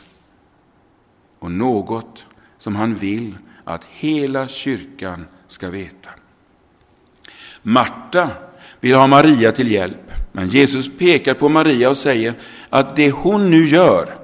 och 1.39 1.51
något 1.51 2.25
som 2.57 2.75
han 2.75 2.93
vill 2.93 3.37
att 3.63 3.85
hela 3.85 4.47
kyrkan 4.47 5.25
ska 5.47 5.69
veta. 5.69 6.09
Marta 7.61 8.29
vill 8.79 8.95
ha 8.95 9.07
Maria 9.07 9.51
till 9.51 9.71
hjälp, 9.71 10.11
men 10.31 10.49
Jesus 10.49 10.91
pekar 10.97 11.33
på 11.33 11.49
Maria 11.49 11.89
och 11.89 11.97
säger 11.97 12.33
att 12.69 12.95
det 12.95 13.11
hon 13.11 13.49
nu 13.49 13.67
gör 13.67 14.20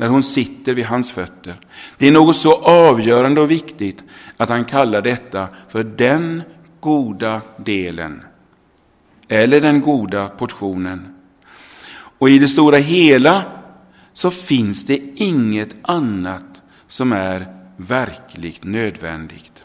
när 0.00 0.08
hon 0.08 0.22
sitter 0.22 0.74
vid 0.74 0.84
hans 0.84 1.12
fötter, 1.12 1.54
det 1.98 2.08
är 2.08 2.12
något 2.12 2.36
så 2.36 2.54
avgörande 2.54 3.40
och 3.40 3.50
viktigt 3.50 4.04
att 4.36 4.48
han 4.48 4.64
kallar 4.64 5.02
detta 5.02 5.48
för 5.68 5.82
den 5.82 6.42
goda 6.80 7.40
delen, 7.56 8.22
eller 9.28 9.60
den 9.60 9.80
goda 9.80 10.28
portionen. 10.28 11.14
Och 12.18 12.30
i 12.30 12.38
det 12.38 12.48
stora 12.48 12.76
hela 12.76 13.44
så 14.12 14.30
finns 14.30 14.84
det 14.84 15.00
inget 15.14 15.76
annat 15.82 16.62
som 16.88 17.12
är 17.12 17.46
verkligt 17.76 18.64
nödvändigt. 18.64 19.64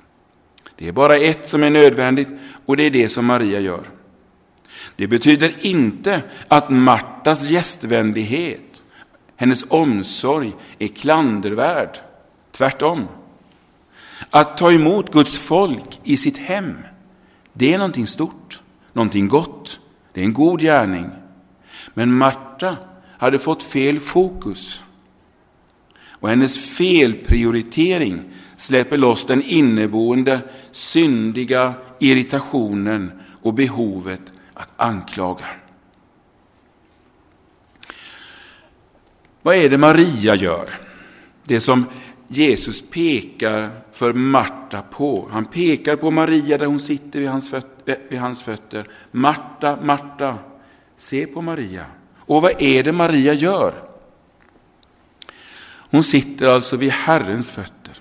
Det 0.76 0.88
är 0.88 0.92
bara 0.92 1.18
ett 1.18 1.48
som 1.48 1.64
är 1.64 1.70
nödvändigt 1.70 2.30
och 2.66 2.78
det 2.78 2.84
är 2.84 2.92
det 2.92 3.10
som 3.10 3.26
Maria 3.26 3.60
gör. 3.60 3.84
Det 4.96 5.08
betyder 5.08 5.66
inte 5.66 6.22
att 6.48 6.70
Martas 6.70 7.50
gästvänlighet, 7.50 8.65
hennes 9.36 9.66
omsorg 9.68 10.54
är 10.80 10.88
klandervärd. 10.88 11.98
Tvärtom. 12.52 13.08
Att 14.30 14.58
ta 14.58 14.72
emot 14.72 15.12
Guds 15.12 15.38
folk 15.38 16.00
i 16.04 16.18
sitt 16.18 16.38
hem, 16.38 16.78
det 17.54 17.74
är 17.74 17.78
någonting 17.78 18.08
stort, 18.08 18.62
någonting 18.94 19.28
gott. 19.28 19.80
Det 20.14 20.22
är 20.22 20.26
en 20.26 20.34
god 20.34 20.60
gärning. 20.60 21.10
Men 21.94 22.14
Marta 22.14 22.78
hade 23.18 23.40
fått 23.40 23.64
fel 23.64 24.00
fokus. 24.00 24.84
Och 26.10 26.30
hennes 26.30 26.78
felprioritering 26.78 28.22
släpper 28.56 28.98
loss 28.98 29.26
den 29.26 29.42
inneboende 29.42 30.42
syndiga 30.72 31.74
irritationen 32.00 33.12
och 33.42 33.54
behovet 33.54 34.22
att 34.54 34.70
anklaga. 34.76 35.46
Vad 39.46 39.56
är 39.56 39.70
det 39.70 39.78
Maria 39.78 40.36
gör? 40.36 40.70
Det 41.44 41.62
som 41.62 41.86
Jesus 42.28 42.84
pekar 42.90 43.70
för 43.92 44.14
Marta 44.14 44.82
på. 44.82 45.28
Han 45.32 45.46
pekar 45.46 45.96
på 45.96 46.12
Maria 46.12 46.58
där 46.58 46.66
hon 46.66 46.80
sitter 46.80 47.20
vid 47.20 47.30
hans, 47.30 47.50
fötter, 47.50 47.94
eh, 47.94 47.98
vid 48.10 48.20
hans 48.20 48.44
fötter. 48.44 48.86
Marta, 49.12 49.78
Marta, 49.82 50.38
se 50.98 51.28
på 51.28 51.42
Maria. 51.42 51.86
Och 52.18 52.42
vad 52.42 52.62
är 52.62 52.84
det 52.84 52.92
Maria 52.92 53.34
gör? 53.34 53.74
Hon 55.68 56.04
sitter 56.04 56.48
alltså 56.48 56.78
vid 56.78 56.92
Herrens 56.92 57.52
fötter. 57.52 57.94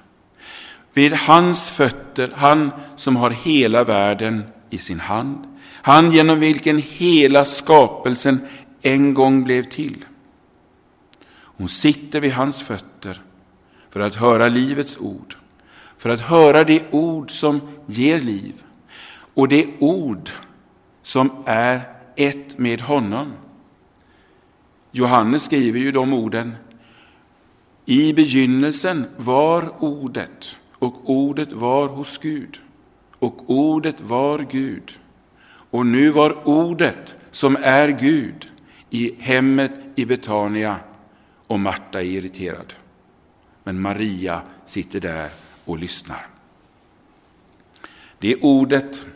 Vid 0.92 1.12
hans 1.12 1.70
fötter, 1.70 2.32
han 2.34 2.70
som 2.96 3.16
har 3.16 3.30
hela 3.30 3.84
världen 3.84 4.44
i 4.70 4.78
sin 4.78 5.00
hand. 5.00 5.44
Han 5.82 6.12
genom 6.12 6.40
vilken 6.40 6.78
hela 6.78 7.44
skapelsen 7.44 8.40
en 8.82 9.14
gång 9.14 9.44
blev 9.44 9.62
till. 9.62 10.04
Hon 11.64 11.68
sitter 11.68 12.21
vid 12.21 12.33
hans 12.33 12.62
fötter 12.62 13.23
för 13.90 14.00
att 14.00 14.14
höra 14.14 14.49
livets 14.49 14.97
ord, 14.97 15.37
för 15.99 16.11
att 16.11 16.21
höra 16.21 16.64
det 16.64 16.83
ord 16.90 17.30
som 17.30 17.61
ger 17.87 18.21
liv 18.21 18.62
och 19.35 19.48
det 19.48 19.66
ord 19.79 20.31
som 21.03 21.31
är 21.46 21.81
ett 22.16 22.59
med 22.59 22.81
honom. 22.81 23.33
Johannes 24.90 25.44
skriver 25.44 25.81
ju 25.81 25.92
de 25.92 26.12
orden. 26.12 26.55
I 27.85 28.12
begynnelsen 28.12 29.07
var 29.16 29.85
ordet 29.85 30.59
och 30.72 31.11
ordet 31.11 31.53
var 31.53 31.88
hos 31.88 32.18
Gud 32.18 32.61
och 33.18 33.50
ordet 33.50 34.00
var 34.00 34.38
Gud. 34.50 34.98
Och 35.46 35.87
nu 35.87 36.11
var 36.11 36.48
ordet 36.48 37.16
som 37.31 37.57
är 37.62 37.88
Gud 37.88 38.48
i 38.90 39.14
hemmet 39.18 39.72
i 39.94 40.05
Betania 40.05 40.77
och 41.46 41.61
Marta 41.61 42.00
är 42.00 42.07
irriterad. 42.07 42.74
Men 43.64 43.80
Maria 43.80 44.42
sitter 44.66 45.00
där 45.00 45.28
och 45.64 45.78
lyssnar. 45.78 46.26
Det 48.18 48.37
ordet 48.37 49.07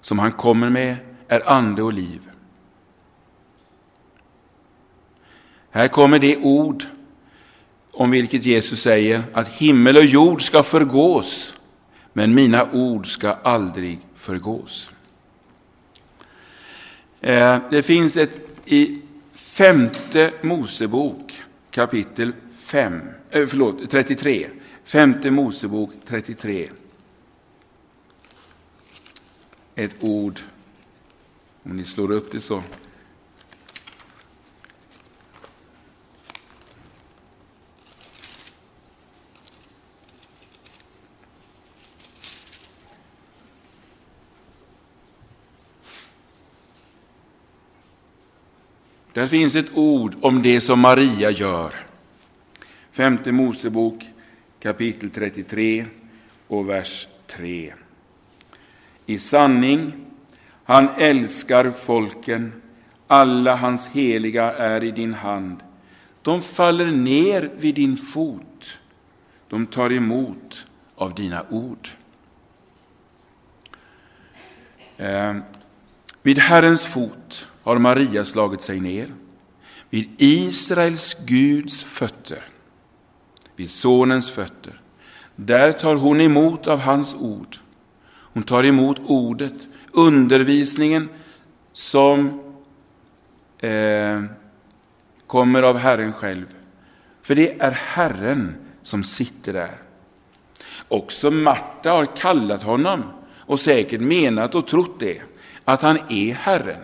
som 0.00 0.18
han 0.18 0.32
kommer 0.32 0.70
med 0.70 0.96
är 1.28 1.50
ande 1.50 1.82
och 1.82 1.92
liv. 1.92 2.20
Här 5.70 5.88
kommer 5.88 6.18
det 6.18 6.36
ord 6.36 6.84
om 7.92 8.10
vilket 8.10 8.44
Jesus 8.44 8.80
säger 8.82 9.22
att 9.32 9.48
himmel 9.48 9.96
och 9.96 10.04
jord 10.04 10.42
ska 10.42 10.62
förgås, 10.62 11.54
men 12.12 12.34
mina 12.34 12.72
ord 12.72 13.06
ska 13.06 13.32
aldrig 13.32 13.98
förgås. 14.14 14.90
Eh, 17.20 17.58
det 17.70 17.82
finns 17.82 18.16
ett 18.16 18.40
i 18.64 19.02
femte 19.32 20.32
Mosebok 20.42 21.42
kapitel 21.76 22.32
5, 22.50 23.00
äh, 23.30 23.40
eh, 23.40 23.46
förlåt, 23.46 23.90
33. 23.90 24.50
Femte 24.84 25.30
Mosebok 25.30 25.90
33. 26.06 26.68
Ett 29.74 29.96
ord, 30.00 30.40
om 31.62 31.76
ni 31.76 31.84
slår 31.84 32.10
upp 32.10 32.32
det 32.32 32.40
så 32.40 32.62
Där 49.16 49.26
finns 49.26 49.56
ett 49.56 49.74
ord 49.74 50.14
om 50.20 50.42
det 50.42 50.60
som 50.60 50.80
Maria 50.80 51.30
gör. 51.30 51.74
Femte 52.90 53.32
Mosebok 53.32 54.04
kapitel 54.60 55.10
33 55.10 55.86
och 56.46 56.68
vers 56.68 57.08
3. 57.26 57.74
I 59.06 59.18
sanning, 59.18 59.92
han 60.64 60.88
älskar 60.98 61.70
folken, 61.70 62.62
alla 63.06 63.56
hans 63.56 63.88
heliga 63.88 64.52
är 64.52 64.84
i 64.84 64.90
din 64.90 65.14
hand. 65.14 65.56
De 66.22 66.42
faller 66.42 66.86
ner 66.86 67.50
vid 67.56 67.74
din 67.74 67.96
fot, 67.96 68.80
de 69.48 69.66
tar 69.66 69.92
emot 69.92 70.66
av 70.96 71.14
dina 71.14 71.44
ord. 71.50 71.88
Eh, 74.96 75.36
vid 76.22 76.38
Herrens 76.38 76.86
fot 76.86 77.48
har 77.66 77.78
Maria 77.78 78.24
slagit 78.24 78.62
sig 78.62 78.80
ner 78.80 79.14
vid 79.90 80.08
Israels 80.18 81.16
Guds 81.26 81.82
fötter, 81.82 82.44
vid 83.56 83.70
Sonens 83.70 84.30
fötter. 84.30 84.80
Där 85.36 85.72
tar 85.72 85.94
hon 85.94 86.20
emot 86.20 86.66
av 86.66 86.78
hans 86.78 87.14
ord. 87.14 87.56
Hon 88.08 88.42
tar 88.42 88.64
emot 88.64 89.00
ordet, 89.04 89.68
undervisningen 89.92 91.08
som 91.72 92.40
eh, 93.58 94.24
kommer 95.26 95.62
av 95.62 95.76
Herren 95.76 96.12
själv. 96.12 96.46
För 97.22 97.34
det 97.34 97.60
är 97.60 97.72
Herren 97.72 98.54
som 98.82 99.04
sitter 99.04 99.52
där. 99.52 99.78
Också 100.88 101.30
Marta 101.30 101.90
har 101.90 102.16
kallat 102.16 102.62
honom 102.62 103.02
och 103.38 103.60
säkert 103.60 104.00
menat 104.00 104.54
och 104.54 104.66
trott 104.66 105.00
det, 105.00 105.22
att 105.64 105.82
han 105.82 105.98
är 106.08 106.34
Herren. 106.34 106.80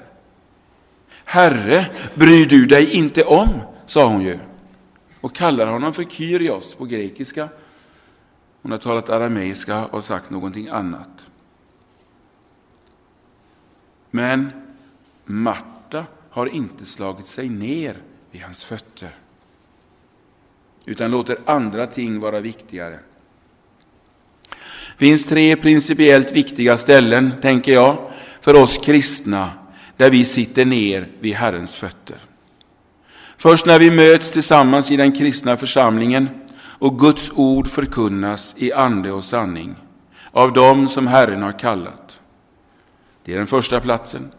Herre, 1.24 1.86
bryr 2.14 2.46
du 2.46 2.66
dig 2.66 2.96
inte 2.96 3.24
om, 3.24 3.48
sa 3.86 4.06
hon 4.06 4.22
ju 4.22 4.38
och 5.20 5.34
kallar 5.34 5.66
honom 5.66 5.92
för 5.92 6.04
Kyrios 6.04 6.74
på 6.74 6.84
grekiska. 6.84 7.48
Hon 8.62 8.72
har 8.72 8.78
talat 8.78 9.10
arameiska 9.10 9.86
och 9.86 10.04
sagt 10.04 10.30
någonting 10.30 10.68
annat. 10.68 11.30
Men 14.10 14.50
Marta 15.24 16.06
har 16.30 16.46
inte 16.46 16.86
slagit 16.86 17.26
sig 17.26 17.48
ner 17.48 17.96
vid 18.30 18.42
hans 18.42 18.64
fötter 18.64 19.10
utan 20.84 21.10
låter 21.10 21.38
andra 21.44 21.86
ting 21.86 22.20
vara 22.20 22.40
viktigare. 22.40 22.98
Det 24.98 25.06
finns 25.06 25.26
tre 25.26 25.56
principiellt 25.56 26.32
viktiga 26.32 26.78
ställen, 26.78 27.32
tänker 27.42 27.72
jag, 27.72 28.10
för 28.40 28.54
oss 28.54 28.78
kristna 28.78 29.50
där 30.02 30.10
vi 30.10 30.24
sitter 30.24 30.64
ner 30.64 31.08
vid 31.20 31.34
Herrens 31.34 31.74
fötter. 31.74 32.16
Först 33.36 33.66
när 33.66 33.78
vi 33.78 33.90
möts 33.90 34.30
tillsammans 34.30 34.90
i 34.90 34.96
den 34.96 35.12
kristna 35.12 35.56
församlingen 35.56 36.28
och 36.54 36.98
Guds 36.98 37.30
ord 37.34 37.68
förkunnas 37.68 38.54
i 38.56 38.72
ande 38.72 39.12
och 39.12 39.24
sanning 39.24 39.74
av 40.30 40.52
dem 40.52 40.88
som 40.88 41.06
Herren 41.06 41.42
har 41.42 41.58
kallat. 41.58 42.20
Det 43.24 43.32
är 43.32 43.36
den 43.36 43.46
första 43.46 43.80
platsen. 43.80 44.32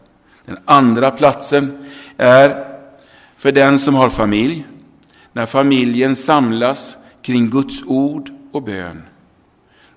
Den 0.46 0.58
andra 0.66 1.12
platsen 1.12 1.90
är 2.18 2.66
för 3.38 3.52
den 3.52 3.80
som 3.80 3.96
har 3.96 4.10
familj, 4.10 4.66
när 5.34 5.46
familjen 5.46 6.16
samlas 6.16 6.98
kring 7.22 7.50
Guds 7.50 7.84
ord 7.86 8.30
och 8.52 8.64
bön. 8.64 9.04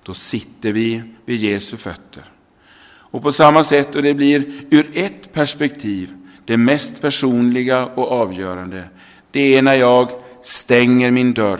Då 0.03 0.13
sitter 0.13 0.71
vi 0.71 1.03
vid 1.25 1.39
Jesu 1.39 1.77
fötter. 1.77 2.23
Och 3.11 3.23
på 3.23 3.31
samma 3.31 3.63
sätt, 3.63 3.95
och 3.95 4.03
det 4.03 4.13
blir 4.13 4.51
ur 4.69 4.91
ett 4.93 5.33
perspektiv 5.33 6.13
det 6.47 6.57
mest 6.57 7.01
personliga 7.01 7.85
och 7.85 8.11
avgörande, 8.11 8.83
det 9.31 9.55
är 9.55 9.61
när 9.61 9.73
jag 9.73 10.09
stänger 10.41 11.11
min 11.11 11.33
dörr 11.33 11.59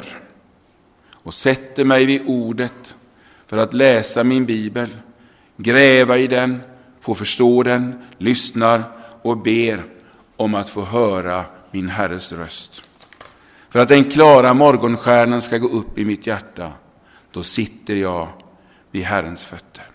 och 1.13 1.33
sätter 1.33 1.85
mig 1.85 2.05
vid 2.05 2.21
ordet 2.25 2.95
för 3.47 3.57
att 3.57 3.73
läsa 3.73 4.23
min 4.23 4.45
bibel, 4.45 4.89
gräva 5.57 6.17
i 6.17 6.27
den, 6.27 6.61
få 6.99 7.15
förstå 7.15 7.63
den, 7.63 8.03
lyssnar 8.17 8.83
och 9.21 9.37
ber 9.37 9.85
om 10.35 10.55
att 10.55 10.69
få 10.69 10.81
höra 10.81 11.45
min 11.71 11.89
Herres 11.89 12.31
röst. 12.31 12.81
För 13.69 13.79
att 13.79 13.89
den 13.89 14.03
klara 14.03 14.53
morgonstjärnan 14.53 15.41
ska 15.41 15.57
gå 15.57 15.67
upp 15.67 15.97
i 15.97 16.05
mitt 16.05 16.27
hjärta, 16.27 16.71
då 17.31 17.43
sitter 17.43 17.95
jag 17.95 18.27
vid 18.91 19.03
Herrens 19.03 19.45
fötter. 19.45 19.85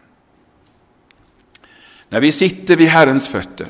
När 2.12 2.20
vi 2.20 2.32
sitter 2.32 2.76
vid 2.76 2.88
Herrens 2.88 3.28
fötter, 3.28 3.66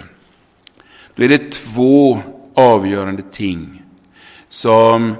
då 1.15 1.23
är 1.23 1.29
det 1.29 1.53
två 1.53 2.21
avgörande 2.55 3.23
ting 3.23 3.83
som 4.49 5.15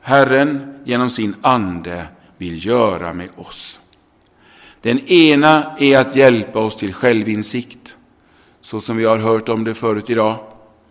Herren 0.00 0.74
genom 0.84 1.10
sin 1.10 1.34
ande 1.42 2.06
vill 2.38 2.66
göra 2.66 3.12
med 3.12 3.28
oss. 3.36 3.80
Den 4.80 4.98
ena 4.98 5.76
är 5.78 5.98
att 5.98 6.16
hjälpa 6.16 6.58
oss 6.58 6.76
till 6.76 6.94
självinsikt, 6.94 7.96
så 8.60 8.80
som 8.80 8.96
vi 8.96 9.04
har 9.04 9.18
hört 9.18 9.48
om 9.48 9.64
det 9.64 9.74
förut 9.74 10.10
idag. 10.10 10.38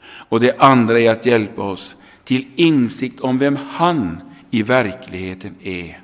Och 0.01 0.39
det 0.39 0.60
andra 0.60 0.99
är 0.99 1.12
att 1.12 1.25
hjälpa 1.25 1.62
oss 1.62 1.95
till 2.23 2.47
insikt 2.55 3.19
om 3.19 3.38
vem 3.38 3.55
han 3.71 4.21
i 4.51 4.63
verkligheten 4.63 5.55
är, 5.62 6.01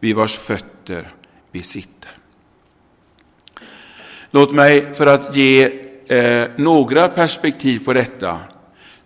vid 0.00 0.16
vars 0.16 0.38
fötter 0.38 1.12
vi 1.50 1.62
sitter. 1.62 2.19
Låt 4.30 4.52
mig 4.52 4.94
för 4.94 5.06
att 5.06 5.36
ge 5.36 5.64
eh, 6.06 6.48
några 6.56 7.08
perspektiv 7.08 7.84
på 7.84 7.92
detta 7.92 8.38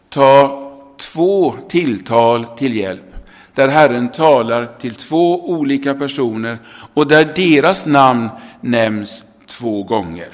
ta 0.08 0.60
två 0.96 1.54
tilltal 1.68 2.44
till 2.44 2.74
hjälp 2.74 3.14
där 3.54 3.68
Herren 3.68 4.08
talar 4.08 4.68
till 4.80 4.94
två 4.94 5.50
olika 5.50 5.94
personer 5.94 6.58
och 6.94 7.06
där 7.06 7.32
deras 7.36 7.86
namn 7.86 8.28
nämns 8.60 9.24
två 9.46 9.82
gånger. 9.82 10.28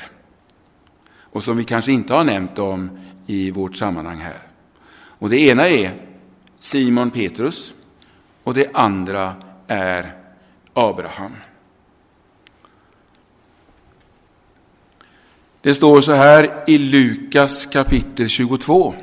Och 1.32 1.42
som 1.42 1.56
vi 1.56 1.64
kanske 1.64 1.92
inte 1.92 2.14
har 2.14 2.24
nämnt 2.24 2.58
om 2.58 2.98
i 3.26 3.50
vårt 3.50 3.76
sammanhang 3.76 4.18
här. 4.18 4.38
Och 4.92 5.28
det 5.28 5.40
ena 5.40 5.68
är 5.68 5.94
Simon 6.60 7.10
Petrus 7.10 7.74
och 8.44 8.54
det 8.54 8.66
andra 8.74 9.34
är 9.66 10.14
Abraham. 10.72 11.36
Det 15.62 15.74
står 15.74 16.00
så 16.00 16.12
här 16.12 16.64
i 16.66 16.78
Lukas 16.78 17.66
kapitel 17.66 18.28
22 18.28 18.94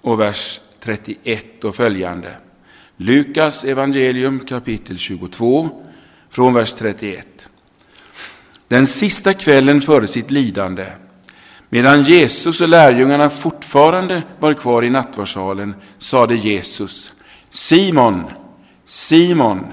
och 0.00 0.20
vers 0.20 0.60
31 0.80 1.64
och 1.64 1.74
följande. 1.74 2.36
Lukas 2.96 3.64
evangelium 3.64 4.40
kapitel 4.40 4.98
22 4.98 5.68
från 6.30 6.54
vers 6.54 6.72
31. 6.72 7.48
Den 8.68 8.86
sista 8.86 9.34
kvällen 9.34 9.80
före 9.80 10.06
sitt 10.06 10.30
lidande, 10.30 10.86
medan 11.68 12.02
Jesus 12.02 12.60
och 12.60 12.68
lärjungarna 12.68 13.30
fortfarande 13.30 14.22
var 14.38 14.54
kvar 14.54 14.84
i 14.84 14.90
nattvardssalen, 14.90 15.74
sade 15.98 16.34
Jesus, 16.34 17.12
Simon, 17.50 18.24
Simon, 18.86 19.66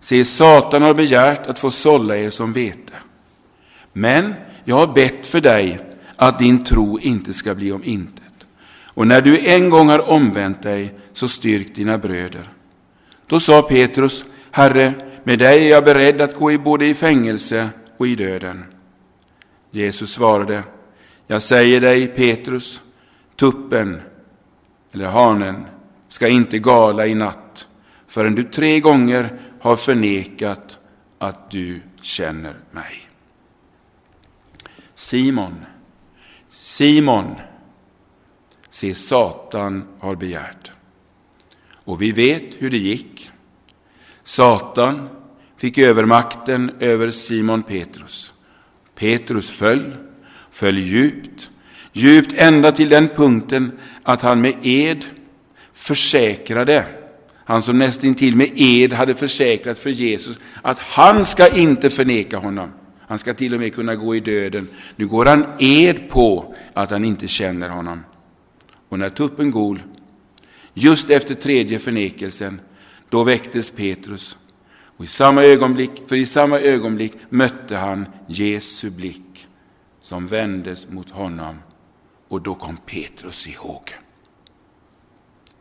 se 0.00 0.24
Satan 0.24 0.82
har 0.82 0.94
begärt 0.94 1.46
att 1.46 1.58
få 1.58 1.70
sålla 1.70 2.16
er 2.16 2.30
som 2.30 2.52
vete. 2.52 2.94
Men 3.92 4.34
jag 4.64 4.76
har 4.76 4.86
bett 4.86 5.26
för 5.26 5.40
dig 5.40 5.78
att 6.16 6.38
din 6.38 6.64
tro 6.64 6.98
inte 6.98 7.32
ska 7.32 7.54
bli 7.54 7.72
om 7.72 7.84
intet. 7.84 8.46
Och 8.94 9.06
när 9.06 9.20
du 9.20 9.38
en 9.38 9.70
gång 9.70 9.88
har 9.88 10.08
omvänt 10.10 10.62
dig, 10.62 10.94
så 11.12 11.28
styrk 11.28 11.74
dina 11.74 11.98
bröder. 11.98 12.48
Då 13.26 13.40
sa 13.40 13.62
Petrus, 13.62 14.24
Herre, 14.50 14.94
med 15.24 15.38
dig 15.38 15.66
är 15.66 15.70
jag 15.70 15.84
beredd 15.84 16.20
att 16.20 16.34
gå 16.34 16.52
i 16.52 16.58
både 16.58 16.86
i 16.86 16.94
fängelse 16.94 17.68
och 17.96 18.06
i 18.06 18.14
döden. 18.14 18.64
Jesus 19.70 20.12
svarade, 20.12 20.62
jag 21.26 21.42
säger 21.42 21.80
dig 21.80 22.06
Petrus, 22.06 22.80
tuppen 23.36 24.00
eller 24.92 25.06
hanen 25.06 25.66
ska 26.08 26.28
inte 26.28 26.58
gala 26.58 27.06
i 27.06 27.14
natt 27.14 27.68
förrän 28.06 28.34
du 28.34 28.42
tre 28.42 28.80
gånger 28.80 29.40
har 29.60 29.76
förnekat 29.76 30.78
att 31.18 31.50
du 31.50 31.80
känner 32.00 32.54
mig. 32.70 33.01
Simon, 35.02 35.64
Simon, 36.50 37.34
se 38.70 38.94
Satan 38.94 39.84
har 39.98 40.14
begärt. 40.14 40.70
Och 41.72 42.02
vi 42.02 42.12
vet 42.12 42.42
hur 42.58 42.70
det 42.70 42.78
gick. 42.78 43.30
Satan 44.24 45.08
fick 45.56 45.78
övermakten 45.78 46.72
över 46.80 47.10
Simon 47.10 47.62
Petrus. 47.62 48.32
Petrus 48.94 49.50
föll, 49.50 49.96
föll 50.50 50.78
djupt, 50.78 51.50
djupt 51.92 52.32
ända 52.36 52.72
till 52.72 52.88
den 52.88 53.08
punkten 53.08 53.78
att 54.02 54.22
han 54.22 54.40
med 54.40 54.54
ed 54.62 55.04
försäkrade, 55.72 56.86
han 57.44 57.62
som 57.62 57.78
nästintill 57.78 58.36
med 58.36 58.50
ed 58.54 58.92
hade 58.92 59.14
försäkrat 59.14 59.78
för 59.78 59.90
Jesus 59.90 60.38
att 60.62 60.78
han 60.78 61.24
ska 61.24 61.48
inte 61.48 61.90
förneka 61.90 62.38
honom. 62.38 62.72
Han 63.12 63.18
ska 63.18 63.34
till 63.34 63.54
och 63.54 63.60
med 63.60 63.74
kunna 63.74 63.96
gå 63.96 64.16
i 64.16 64.20
döden. 64.20 64.68
Nu 64.96 65.06
går 65.06 65.24
han 65.24 65.46
ed 65.58 66.10
på 66.10 66.54
att 66.72 66.90
han 66.90 67.04
inte 67.04 67.28
känner 67.28 67.68
honom. 67.68 68.04
Och 68.88 68.98
när 68.98 69.10
tuppen 69.10 69.50
gol, 69.50 69.82
just 70.74 71.10
efter 71.10 71.34
tredje 71.34 71.78
förnekelsen, 71.78 72.60
då 73.08 73.24
väcktes 73.24 73.70
Petrus. 73.70 74.38
Och 74.96 75.04
i 75.04 75.08
samma 75.08 75.42
ögonblick, 75.42 75.90
för 76.06 76.16
i 76.16 76.26
samma 76.26 76.60
ögonblick 76.60 77.12
mötte 77.28 77.76
han 77.76 78.06
Jesu 78.26 78.90
blick 78.90 79.48
som 80.00 80.26
vändes 80.26 80.90
mot 80.90 81.10
honom. 81.10 81.58
Och 82.28 82.42
då 82.42 82.54
kom 82.54 82.76
Petrus 82.76 83.48
ihåg. 83.48 83.82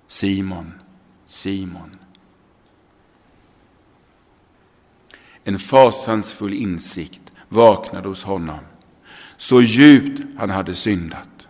Simon, 0.08 0.74
Simon. 1.26 1.96
En 5.44 5.60
fasansfull 5.60 6.54
insikt 6.54 7.21
vaknade 7.52 8.08
hos 8.08 8.24
honom. 8.24 8.60
Så 9.38 9.62
djupt 9.62 10.22
han 10.38 10.50
hade 10.50 10.76
syndat. 10.76 11.48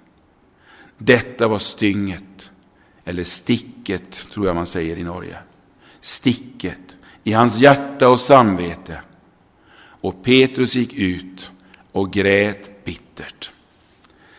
Detta 0.97 1.47
var 1.47 1.59
stynget, 1.59 2.51
eller 3.05 3.23
sticket 3.23 4.11
tror 4.11 4.47
jag 4.47 4.55
man 4.55 4.67
säger 4.67 4.97
i 4.97 5.03
Norge. 5.03 5.37
Sticket 5.99 6.95
i 7.23 7.33
hans 7.33 7.57
hjärta 7.57 8.09
och 8.09 8.19
samvete. 8.19 9.01
Och 10.01 10.23
Petrus 10.23 10.75
gick 10.75 10.93
ut 10.93 11.51
och 11.91 12.13
grät 12.13 12.85
bittert, 12.85 13.53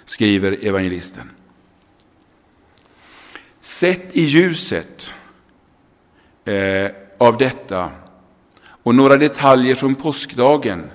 skriver 0.04 0.66
evangelisten. 0.66 1.30
Sett 3.60 4.16
i 4.16 4.22
ljuset 4.22 5.14
eh, 6.44 6.90
av 7.18 7.36
detta 7.36 7.90
och 8.64 8.94
några 8.94 9.16
detaljer 9.16 9.74
från 9.74 9.94
påskdagen 9.94 10.90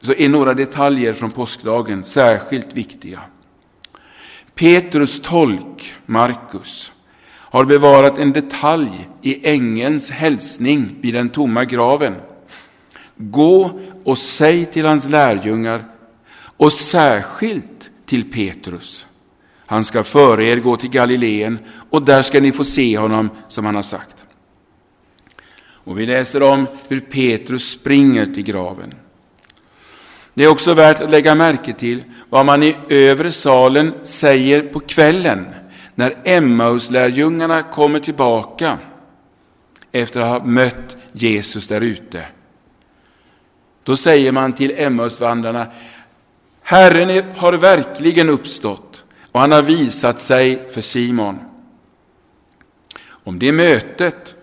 så 0.00 0.12
är 0.12 0.28
några 0.28 0.54
detaljer 0.54 1.12
från 1.12 1.30
påskdagen 1.30 2.04
särskilt 2.04 2.72
viktiga. 2.72 3.20
Petrus 4.54 5.20
tolk, 5.20 5.94
Markus, 6.06 6.92
har 7.28 7.64
bevarat 7.64 8.18
en 8.18 8.32
detalj 8.32 9.08
i 9.22 9.48
ängelns 9.48 10.10
hälsning 10.10 10.96
vid 11.00 11.14
den 11.14 11.28
tomma 11.28 11.64
graven. 11.64 12.14
Gå 13.16 13.80
och 14.04 14.18
säg 14.18 14.66
till 14.66 14.86
hans 14.86 15.08
lärjungar 15.08 15.84
och 16.36 16.72
särskilt 16.72 17.90
till 18.06 18.32
Petrus. 18.32 19.06
Han 19.66 19.84
ska 19.84 20.02
före 20.02 20.44
er 20.44 20.56
gå 20.56 20.76
till 20.76 20.90
Galileen 20.90 21.58
och 21.90 22.02
där 22.02 22.22
ska 22.22 22.40
ni 22.40 22.52
få 22.52 22.64
se 22.64 22.98
honom 22.98 23.30
som 23.48 23.64
han 23.64 23.74
har 23.74 23.82
sagt. 23.82 24.24
Och 25.58 25.98
vi 25.98 26.06
läser 26.06 26.42
om 26.42 26.66
hur 26.88 27.00
Petrus 27.00 27.70
springer 27.70 28.26
till 28.26 28.44
graven. 28.44 28.94
Det 30.36 30.44
är 30.44 30.48
också 30.48 30.74
värt 30.74 31.00
att 31.00 31.10
lägga 31.10 31.34
märke 31.34 31.72
till 31.72 32.04
vad 32.30 32.46
man 32.46 32.62
i 32.62 32.76
övre 32.88 33.32
salen 33.32 33.94
säger 34.02 34.62
på 34.62 34.80
kvällen 34.80 35.46
när 35.94 36.14
Emmauslärjungarna 36.24 37.62
kommer 37.62 37.98
tillbaka 37.98 38.78
efter 39.92 40.20
att 40.20 40.28
ha 40.28 40.44
mött 40.44 40.96
Jesus 41.12 41.68
där 41.68 41.80
ute. 41.80 42.26
Då 43.84 43.96
säger 43.96 44.32
man 44.32 44.52
till 44.52 44.74
Emmausvandrarna, 44.76 45.66
Herren 46.62 47.24
har 47.36 47.52
verkligen 47.52 48.28
uppstått 48.28 49.04
och 49.32 49.40
han 49.40 49.52
har 49.52 49.62
visat 49.62 50.20
sig 50.20 50.68
för 50.68 50.80
Simon. 50.80 51.38
Om 53.08 53.38
det 53.38 53.52
mötet 53.52 54.34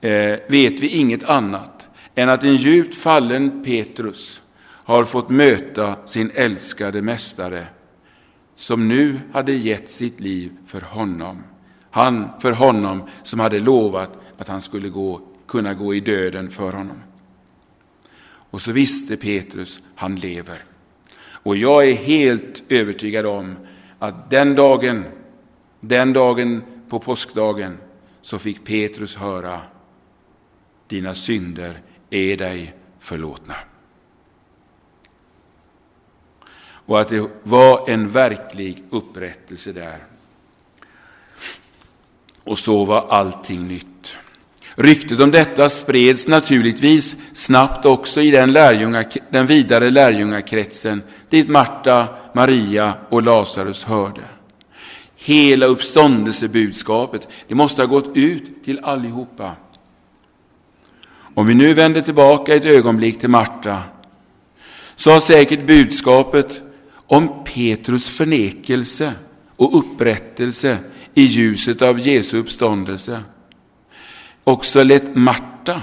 eh, 0.00 0.38
vet 0.48 0.80
vi 0.80 0.88
inget 0.88 1.24
annat 1.24 1.88
än 2.14 2.28
att 2.28 2.44
en 2.44 2.56
djupt 2.56 2.94
fallen 2.94 3.64
Petrus 3.64 4.40
har 4.84 5.04
fått 5.04 5.30
möta 5.30 5.96
sin 6.06 6.30
älskade 6.34 7.02
mästare 7.02 7.66
som 8.54 8.88
nu 8.88 9.20
hade 9.32 9.52
gett 9.52 9.90
sitt 9.90 10.20
liv 10.20 10.52
för 10.66 10.80
honom. 10.80 11.42
Han 11.90 12.28
för 12.40 12.52
honom 12.52 13.02
som 13.22 13.40
hade 13.40 13.60
lovat 13.60 14.18
att 14.38 14.48
han 14.48 14.60
skulle 14.60 14.88
gå, 14.88 15.20
kunna 15.46 15.74
gå 15.74 15.94
i 15.94 16.00
döden 16.00 16.50
för 16.50 16.72
honom. 16.72 17.02
Och 18.26 18.62
så 18.62 18.72
visste 18.72 19.16
Petrus, 19.16 19.82
han 19.94 20.16
lever. 20.16 20.64
Och 21.26 21.56
jag 21.56 21.88
är 21.88 21.94
helt 21.94 22.62
övertygad 22.68 23.26
om 23.26 23.56
att 23.98 24.30
den 24.30 24.54
dagen, 24.54 25.04
den 25.80 26.12
dagen 26.12 26.62
på 26.88 26.98
påskdagen, 26.98 27.78
så 28.22 28.38
fick 28.38 28.64
Petrus 28.64 29.16
höra, 29.16 29.60
dina 30.88 31.14
synder 31.14 31.80
är 32.10 32.36
dig 32.36 32.74
förlåtna. 32.98 33.54
Och 36.86 37.00
att 37.00 37.08
det 37.08 37.30
var 37.42 37.90
en 37.90 38.08
verklig 38.08 38.84
upprättelse 38.90 39.72
där. 39.72 39.98
Och 42.44 42.58
så 42.58 42.84
var 42.84 43.06
allting 43.08 43.68
nytt. 43.68 44.16
Ryktet 44.76 45.20
om 45.20 45.30
detta 45.30 45.68
spreds 45.68 46.28
naturligtvis 46.28 47.16
snabbt 47.32 47.86
också 47.86 48.20
i 48.20 48.30
den, 48.30 48.52
lärjunga, 48.52 49.04
den 49.30 49.46
vidare 49.46 49.90
lärjungakretsen 49.90 51.02
dit 51.30 51.48
Marta, 51.48 52.08
Maria 52.34 52.94
och 53.08 53.22
Lazarus 53.22 53.84
hörde. 53.84 54.20
Hela 55.16 55.66
uppståndelsebudskapet, 55.66 57.28
det 57.48 57.54
måste 57.54 57.82
ha 57.82 57.86
gått 57.86 58.16
ut 58.16 58.64
till 58.64 58.80
allihopa. 58.82 59.52
Om 61.34 61.46
vi 61.46 61.54
nu 61.54 61.74
vänder 61.74 62.00
tillbaka 62.00 62.54
ett 62.54 62.64
ögonblick 62.64 63.20
till 63.20 63.28
Marta, 63.28 63.82
så 64.96 65.10
har 65.10 65.20
säkert 65.20 65.66
budskapet 65.66 66.62
om 67.06 67.44
Petrus 67.44 68.08
förnekelse 68.08 69.12
och 69.56 69.78
upprättelse 69.78 70.78
i 71.14 71.22
ljuset 71.22 71.82
av 71.82 72.00
Jesu 72.00 72.38
uppståndelse 72.38 73.22
också 74.44 74.82
lett 74.82 75.14
Marta 75.16 75.80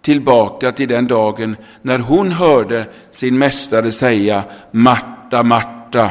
tillbaka 0.00 0.72
till 0.72 0.88
den 0.88 1.06
dagen 1.06 1.56
när 1.82 1.98
hon 1.98 2.32
hörde 2.32 2.86
sin 3.10 3.38
mästare 3.38 3.92
säga 3.92 4.44
Marta, 4.70 5.42
Marta, 5.42 6.10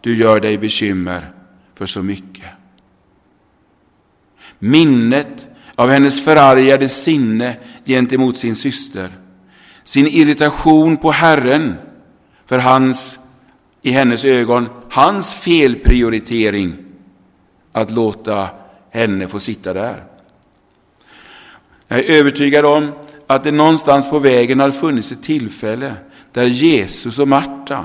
du 0.00 0.16
gör 0.16 0.40
dig 0.40 0.58
bekymmer 0.58 1.32
för 1.74 1.86
så 1.86 2.02
mycket. 2.02 2.44
Minnet 4.58 5.48
av 5.74 5.90
hennes 5.90 6.24
förargade 6.24 6.88
sinne 6.88 7.56
gentemot 7.84 8.36
sin 8.36 8.56
syster, 8.56 9.10
sin 9.84 10.06
irritation 10.06 10.96
på 10.96 11.10
Herren 11.10 11.74
för 12.46 12.58
hans, 12.58 13.20
i 13.86 13.90
hennes 13.90 14.24
ögon, 14.24 14.68
hans 14.90 15.34
felprioritering 15.34 16.76
att 17.72 17.90
låta 17.90 18.48
henne 18.90 19.28
få 19.28 19.40
sitta 19.40 19.72
där. 19.72 20.04
Jag 21.88 21.98
är 21.98 22.18
övertygad 22.18 22.64
om 22.64 22.92
att 23.26 23.44
det 23.44 23.52
någonstans 23.52 24.10
på 24.10 24.18
vägen 24.18 24.60
har 24.60 24.70
funnits 24.70 25.12
ett 25.12 25.22
tillfälle 25.22 25.94
där 26.32 26.44
Jesus 26.44 27.18
och 27.18 27.28
Marta 27.28 27.84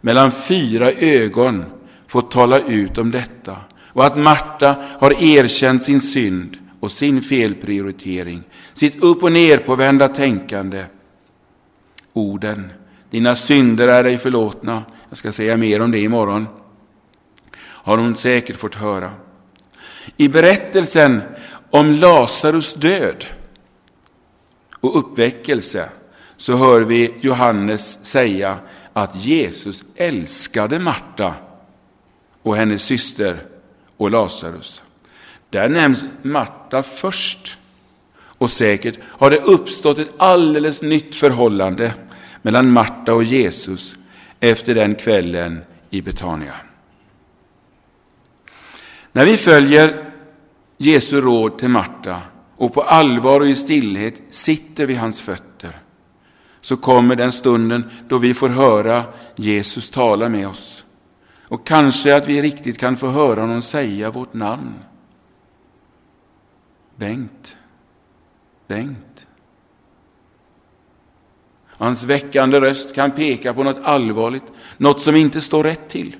mellan 0.00 0.30
fyra 0.30 0.92
ögon 0.92 1.64
fått 2.06 2.30
tala 2.30 2.60
ut 2.60 2.98
om 2.98 3.10
detta 3.10 3.56
och 3.86 4.06
att 4.06 4.18
Marta 4.18 4.76
har 4.98 5.22
erkänt 5.22 5.82
sin 5.82 6.00
synd 6.00 6.58
och 6.80 6.92
sin 6.92 7.22
felprioritering, 7.22 8.42
sitt 8.72 9.02
upp 9.02 9.22
och 9.22 9.32
ner 9.32 9.58
på 9.58 9.76
vända 9.76 10.08
tänkande. 10.08 10.84
Orden, 12.12 12.72
dina 13.10 13.36
synder 13.36 13.88
är 13.88 14.04
dig 14.04 14.18
förlåtna, 14.18 14.82
jag 15.10 15.18
ska 15.18 15.32
säga 15.32 15.56
mer 15.56 15.80
om 15.80 15.90
det 15.90 15.98
imorgon, 15.98 16.46
har 17.58 17.98
hon 17.98 18.16
säkert 18.16 18.56
fått 18.56 18.74
höra. 18.74 19.12
I 20.16 20.28
berättelsen 20.28 21.22
om 21.70 21.92
Lazarus 21.92 22.74
död 22.74 23.24
och 24.80 24.98
uppväckelse 24.98 25.88
så 26.36 26.56
hör 26.56 26.80
vi 26.80 27.14
Johannes 27.20 28.04
säga 28.04 28.58
att 28.92 29.24
Jesus 29.24 29.84
älskade 29.96 30.78
Marta 30.78 31.34
och 32.42 32.56
hennes 32.56 32.82
syster 32.82 33.42
och 33.96 34.10
Lazarus. 34.10 34.82
Där 35.50 35.68
nämns 35.68 36.04
Marta 36.22 36.82
först. 36.82 37.58
Och 38.12 38.50
säkert 38.50 38.98
har 39.04 39.30
det 39.30 39.40
uppstått 39.40 39.98
ett 39.98 40.14
alldeles 40.16 40.82
nytt 40.82 41.14
förhållande 41.14 41.94
mellan 42.42 42.70
Marta 42.70 43.14
och 43.14 43.24
Jesus 43.24 43.96
efter 44.40 44.74
den 44.74 44.94
kvällen 44.94 45.60
i 45.90 46.02
Betania. 46.02 46.54
När 49.12 49.26
vi 49.26 49.36
följer 49.36 50.10
Jesu 50.76 51.20
råd 51.20 51.58
till 51.58 51.68
Marta 51.68 52.20
och 52.56 52.74
på 52.74 52.82
allvar 52.82 53.40
och 53.40 53.48
i 53.48 53.54
stillhet 53.54 54.22
sitter 54.30 54.86
vid 54.86 54.98
hans 54.98 55.20
fötter 55.20 55.80
så 56.60 56.76
kommer 56.76 57.16
den 57.16 57.32
stunden 57.32 57.90
då 58.08 58.18
vi 58.18 58.34
får 58.34 58.48
höra 58.48 59.04
Jesus 59.36 59.90
tala 59.90 60.28
med 60.28 60.48
oss. 60.48 60.84
Och 61.42 61.66
kanske 61.66 62.16
att 62.16 62.28
vi 62.28 62.42
riktigt 62.42 62.78
kan 62.78 62.96
få 62.96 63.08
höra 63.08 63.40
honom 63.40 63.62
säga 63.62 64.10
vårt 64.10 64.34
namn. 64.34 64.74
Bengt. 66.96 67.56
Bengt. 68.66 69.09
Hans 71.80 72.04
väckande 72.04 72.60
röst 72.60 72.94
kan 72.94 73.10
peka 73.10 73.54
på 73.54 73.62
något 73.62 73.78
allvarligt, 73.82 74.42
något 74.76 75.00
som 75.00 75.16
inte 75.16 75.40
står 75.40 75.64
rätt 75.64 75.88
till. 75.88 76.16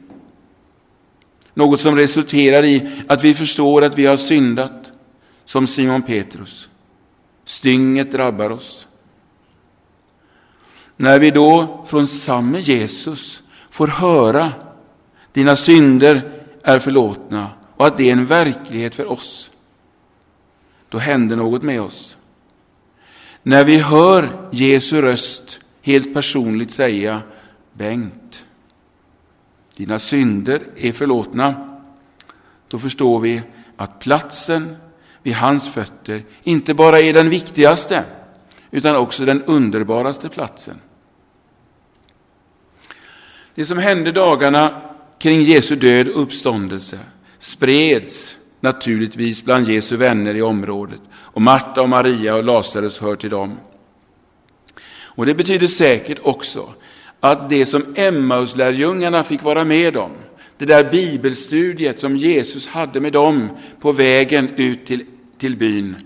Något 1.54 1.80
som 1.80 1.96
resulterar 1.96 2.64
i 2.64 2.90
att 3.06 3.24
vi 3.24 3.34
förstår 3.34 3.84
att 3.84 3.98
vi 3.98 4.06
har 4.06 4.16
syndat, 4.16 4.92
som 5.44 5.66
Simon 5.66 6.02
Petrus. 6.02 6.68
Stynget 7.44 8.12
drabbar 8.12 8.50
oss. 8.50 8.86
När 10.96 11.18
vi 11.18 11.30
då 11.30 11.84
från 11.86 12.06
samme 12.06 12.60
Jesus 12.60 13.42
får 13.70 13.86
höra 13.86 14.52
dina 15.32 15.56
synder 15.56 16.32
är 16.62 16.78
förlåtna 16.78 17.50
och 17.76 17.86
att 17.86 17.98
det 17.98 18.08
är 18.08 18.12
en 18.12 18.26
verklighet 18.26 18.94
för 18.94 19.10
oss, 19.10 19.50
då 20.88 20.98
händer 20.98 21.36
något 21.36 21.62
med 21.62 21.80
oss. 21.80 22.16
När 23.42 23.64
vi 23.64 23.78
hör 23.78 24.48
Jesu 24.50 25.00
röst 25.00 25.60
helt 25.82 26.14
personligt 26.14 26.70
säga 26.70 27.22
Bengt, 27.72 28.46
dina 29.76 29.98
synder 29.98 30.62
är 30.76 30.92
förlåtna, 30.92 31.78
då 32.68 32.78
förstår 32.78 33.20
vi 33.20 33.42
att 33.76 33.98
platsen 33.98 34.76
vid 35.22 35.34
hans 35.34 35.68
fötter 35.68 36.22
inte 36.42 36.74
bara 36.74 37.00
är 37.00 37.12
den 37.12 37.30
viktigaste, 37.30 38.04
utan 38.70 38.96
också 38.96 39.24
den 39.24 39.42
underbaraste 39.42 40.28
platsen. 40.28 40.80
Det 43.54 43.66
som 43.66 43.78
hände 43.78 44.12
dagarna 44.12 44.82
kring 45.18 45.42
Jesu 45.42 45.76
död 45.76 46.08
och 46.08 46.22
uppståndelse 46.22 46.98
spreds 47.38 48.36
naturligtvis 48.60 49.44
bland 49.44 49.68
Jesu 49.68 49.96
vänner 49.96 50.34
i 50.34 50.42
området. 50.42 51.00
Och 51.12 51.42
Marta 51.42 51.82
och 51.82 51.88
Maria 51.88 52.34
och 52.34 52.44
Lazarus 52.44 53.00
hör 53.00 53.16
till 53.16 53.30
dem. 53.30 53.58
Och 55.20 55.26
det 55.26 55.34
betyder 55.34 55.66
säkert 55.66 56.18
också 56.22 56.74
att 57.20 57.50
det 57.50 57.66
som 57.66 57.84
Emmauslärjungarna 57.94 59.24
fick 59.24 59.42
vara 59.42 59.64
med 59.64 59.96
om, 59.96 60.10
det 60.58 60.66
där 60.66 60.90
bibelstudiet 60.90 62.00
som 62.00 62.16
Jesus 62.16 62.66
hade 62.68 63.00
med 63.00 63.12
dem 63.12 63.48
på 63.80 63.92
vägen 63.92 64.48
ut 64.56 64.86
till, 64.86 65.04
till 65.38 65.56
byn, 65.56 65.96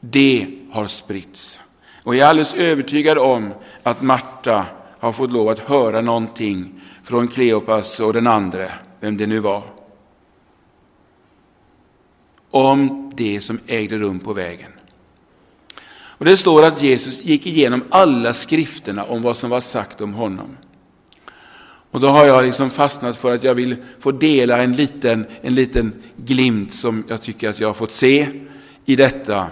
det 0.00 0.46
har 0.70 0.86
spritts. 0.86 1.60
Och 2.04 2.16
jag 2.16 2.24
är 2.24 2.30
alldeles 2.30 2.54
övertygad 2.54 3.18
om 3.18 3.54
att 3.82 4.02
Marta 4.02 4.66
har 4.98 5.12
fått 5.12 5.32
lov 5.32 5.48
att 5.48 5.58
höra 5.58 6.00
någonting 6.00 6.80
från 7.04 7.28
Kleopas 7.28 8.00
och 8.00 8.12
den 8.12 8.26
andra, 8.26 8.68
vem 9.00 9.16
det 9.16 9.26
nu 9.26 9.38
var, 9.38 9.62
om 12.52 13.12
det 13.16 13.40
som 13.40 13.58
ägde 13.66 13.98
rum 13.98 14.20
på 14.20 14.32
vägen. 14.32 14.70
Och 16.22 16.24
Det 16.24 16.36
står 16.36 16.64
att 16.64 16.82
Jesus 16.82 17.24
gick 17.24 17.46
igenom 17.46 17.84
alla 17.90 18.32
skrifterna 18.32 19.04
om 19.04 19.22
vad 19.22 19.36
som 19.36 19.50
var 19.50 19.60
sagt 19.60 20.00
om 20.00 20.14
honom. 20.14 20.56
Och 21.90 22.00
Då 22.00 22.08
har 22.08 22.26
jag 22.26 22.44
liksom 22.44 22.70
fastnat 22.70 23.16
för 23.16 23.34
att 23.34 23.44
jag 23.44 23.54
vill 23.54 23.76
få 24.00 24.12
dela 24.12 24.58
en 24.62 24.72
liten, 24.72 25.26
en 25.40 25.54
liten 25.54 25.92
glimt 26.16 26.72
som 26.72 27.04
jag 27.08 27.22
tycker 27.22 27.48
att 27.48 27.60
jag 27.60 27.68
har 27.68 27.74
fått 27.74 27.92
se 27.92 28.28
i 28.84 28.96
detta 28.96 29.46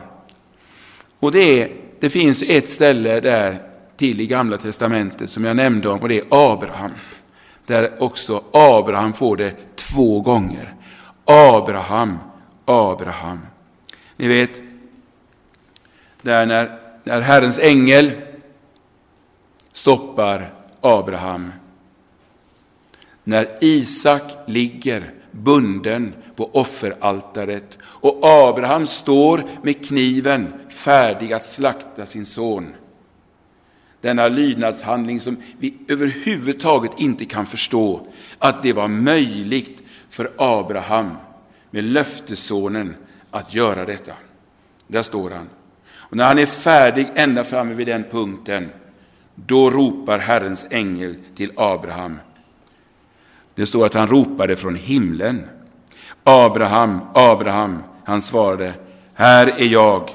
Och 1.20 1.32
det, 1.32 1.62
är, 1.62 1.68
det 2.00 2.10
finns 2.10 2.42
ett 2.42 2.68
ställe 2.68 3.20
där 3.20 3.58
till 3.96 4.20
i 4.20 4.26
Gamla 4.26 4.56
Testamentet 4.56 5.30
som 5.30 5.44
jag 5.44 5.56
nämnde 5.56 5.88
om 5.88 6.00
och 6.00 6.08
det 6.08 6.18
är 6.18 6.24
Abraham. 6.30 6.90
Där 7.66 8.02
också 8.02 8.44
Abraham 8.52 9.12
får 9.12 9.36
det 9.36 9.76
två 9.76 10.20
gånger. 10.20 10.74
Abraham, 11.24 12.18
Abraham. 12.70 13.40
Ni 14.16 14.28
vet, 14.28 14.62
där 16.22 16.46
när, 16.46 16.78
när 17.04 17.20
Herrens 17.20 17.58
ängel 17.58 18.12
stoppar 19.72 20.54
Abraham. 20.80 21.52
När 23.24 23.58
Isak 23.60 24.22
ligger 24.46 25.12
bunden 25.30 26.14
på 26.36 26.50
offeraltaret 26.52 27.78
och 27.82 28.20
Abraham 28.22 28.86
står 28.86 29.44
med 29.62 29.86
kniven 29.86 30.52
färdig 30.68 31.32
att 31.32 31.46
slakta 31.46 32.06
sin 32.06 32.26
son. 32.26 32.74
Denna 34.00 34.28
lydnadshandling 34.28 35.20
som 35.20 35.36
vi 35.58 35.74
överhuvudtaget 35.88 36.90
inte 36.96 37.24
kan 37.24 37.46
förstå 37.46 38.06
att 38.38 38.62
det 38.62 38.72
var 38.72 38.88
möjligt 38.88 39.82
för 40.10 40.30
Abraham 40.36 41.10
med 41.70 41.84
löftessonen 41.84 42.94
att 43.30 43.54
göra 43.54 43.84
detta. 43.84 44.12
Där 44.86 45.02
står 45.02 45.30
han. 45.30 45.48
Och 45.92 46.16
när 46.16 46.24
han 46.24 46.38
är 46.38 46.46
färdig 46.46 47.08
ända 47.14 47.44
framme 47.44 47.74
vid 47.74 47.86
den 47.86 48.04
punkten, 48.10 48.68
då 49.34 49.70
ropar 49.70 50.18
Herrens 50.18 50.66
ängel 50.70 51.14
till 51.36 51.52
Abraham. 51.56 52.18
Det 53.54 53.66
står 53.66 53.86
att 53.86 53.94
han 53.94 54.08
ropade 54.08 54.56
från 54.56 54.76
himlen. 54.76 55.42
Abraham, 56.24 57.00
Abraham, 57.14 57.82
han 58.04 58.22
svarade, 58.22 58.74
här 59.14 59.46
är 59.46 59.66
jag. 59.66 60.10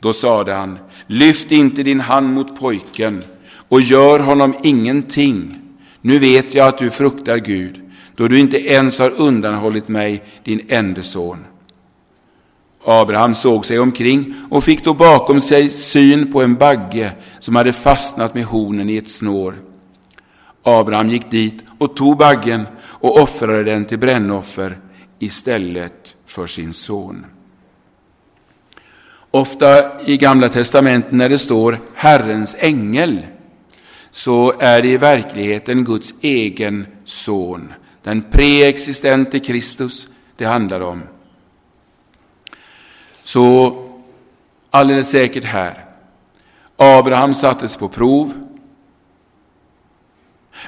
Då 0.00 0.12
sade 0.12 0.52
han, 0.54 0.78
lyft 1.06 1.52
inte 1.52 1.82
din 1.82 2.00
hand 2.00 2.34
mot 2.34 2.60
pojken 2.60 3.22
och 3.68 3.80
gör 3.80 4.18
honom 4.18 4.54
ingenting. 4.62 5.58
Nu 6.00 6.18
vet 6.18 6.54
jag 6.54 6.68
att 6.68 6.78
du 6.78 6.90
fruktar 6.90 7.36
Gud, 7.36 7.89
då 8.20 8.28
du 8.28 8.38
inte 8.38 8.68
ens 8.68 8.98
har 8.98 9.10
undanhållit 9.10 9.88
mig 9.88 10.22
din 10.44 10.66
enda 10.68 11.02
son. 11.02 11.44
Abraham 12.84 13.34
såg 13.34 13.66
sig 13.66 13.78
omkring 13.78 14.34
och 14.50 14.64
fick 14.64 14.84
då 14.84 14.94
bakom 14.94 15.40
sig 15.40 15.68
syn 15.68 16.32
på 16.32 16.42
en 16.42 16.54
bagge 16.54 17.12
som 17.38 17.56
hade 17.56 17.72
fastnat 17.72 18.34
med 18.34 18.44
hornen 18.44 18.90
i 18.90 18.96
ett 18.96 19.08
snår. 19.08 19.54
Abraham 20.62 21.08
gick 21.08 21.30
dit 21.30 21.64
och 21.78 21.96
tog 21.96 22.16
baggen 22.16 22.66
och 22.80 23.18
offrade 23.18 23.64
den 23.64 23.84
till 23.84 23.98
brännoffer 23.98 24.78
istället 25.18 26.16
för 26.26 26.46
sin 26.46 26.72
son. 26.72 27.26
Ofta 29.30 30.00
i 30.06 30.16
Gamla 30.16 30.48
testamentet 30.48 31.12
när 31.12 31.28
det 31.28 31.38
står 31.38 31.78
Herrens 31.94 32.56
ängel 32.58 33.18
så 34.10 34.54
är 34.58 34.82
det 34.82 34.88
i 34.88 34.96
verkligheten 34.96 35.84
Guds 35.84 36.14
egen 36.20 36.86
son, 37.04 37.72
den 38.02 38.22
preexistente 38.22 39.40
Kristus 39.40 40.08
det 40.36 40.44
handlar 40.44 40.80
om. 40.80 41.02
Så 43.24 43.76
alldeles 44.70 45.10
säkert 45.10 45.44
här. 45.44 45.84
Abraham 46.76 47.34
sattes 47.34 47.76
på 47.76 47.88
prov. 47.88 48.46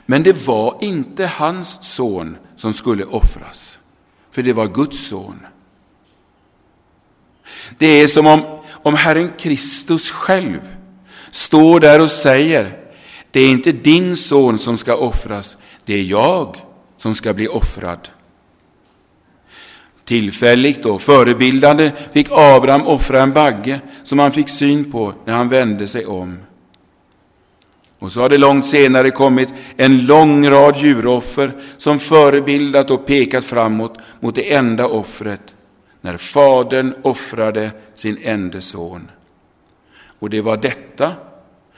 Men 0.07 0.23
det 0.23 0.47
var 0.47 0.79
inte 0.81 1.27
hans 1.27 1.79
son 1.83 2.37
som 2.57 2.73
skulle 2.73 3.05
offras, 3.05 3.79
för 4.31 4.43
det 4.43 4.53
var 4.53 4.67
Guds 4.67 5.07
son. 5.07 5.47
Det 7.79 7.87
är 7.87 8.09
som 8.09 8.27
om, 8.27 8.61
om 8.69 8.95
Herren 8.95 9.33
Kristus 9.39 10.11
själv 10.11 10.77
står 11.31 11.81
där 11.81 12.01
och 12.01 12.11
säger, 12.11 12.79
det 13.31 13.41
är 13.41 13.51
inte 13.51 13.73
din 13.73 14.17
son 14.17 14.59
som 14.59 14.79
ska 14.79 14.97
offras, 14.97 15.57
det 15.85 15.95
är 15.95 16.03
jag 16.03 16.57
som 17.03 17.15
ska 17.15 17.33
bli 17.33 17.49
offrad. 17.49 18.09
Tillfälligt 20.05 20.87
och 20.87 21.03
förebildande 21.03 21.93
fick 22.13 22.29
Abraham 22.31 22.87
offra 22.87 23.23
en 23.23 23.33
bagge 23.33 23.81
som 24.03 24.19
han 24.19 24.33
fick 24.33 24.49
syn 24.49 24.93
på 24.93 25.15
när 25.25 25.35
han 25.35 25.49
vände 25.49 25.89
sig 25.89 26.07
om. 26.07 26.39
Och 27.99 28.13
så 28.13 28.21
har 28.21 28.29
det 28.29 28.39
långt 28.39 28.67
senare 28.67 29.11
kommit 29.11 29.55
en 29.77 30.07
lång 30.07 30.51
rad 30.51 30.77
djuroffer 30.77 31.53
som 31.77 31.99
förebildat 31.99 32.91
och 32.91 33.07
pekat 33.07 33.45
framåt 33.45 33.99
mot 34.21 34.35
det 34.35 34.53
enda 34.53 34.87
offret, 34.87 35.55
när 36.01 36.17
Fadern 36.17 36.95
offrade 37.03 37.71
sin 37.95 38.19
enda 38.23 38.61
son. 38.61 39.11
Och 40.19 40.31
det 40.31 40.41
var 40.41 40.57
detta 40.57 41.13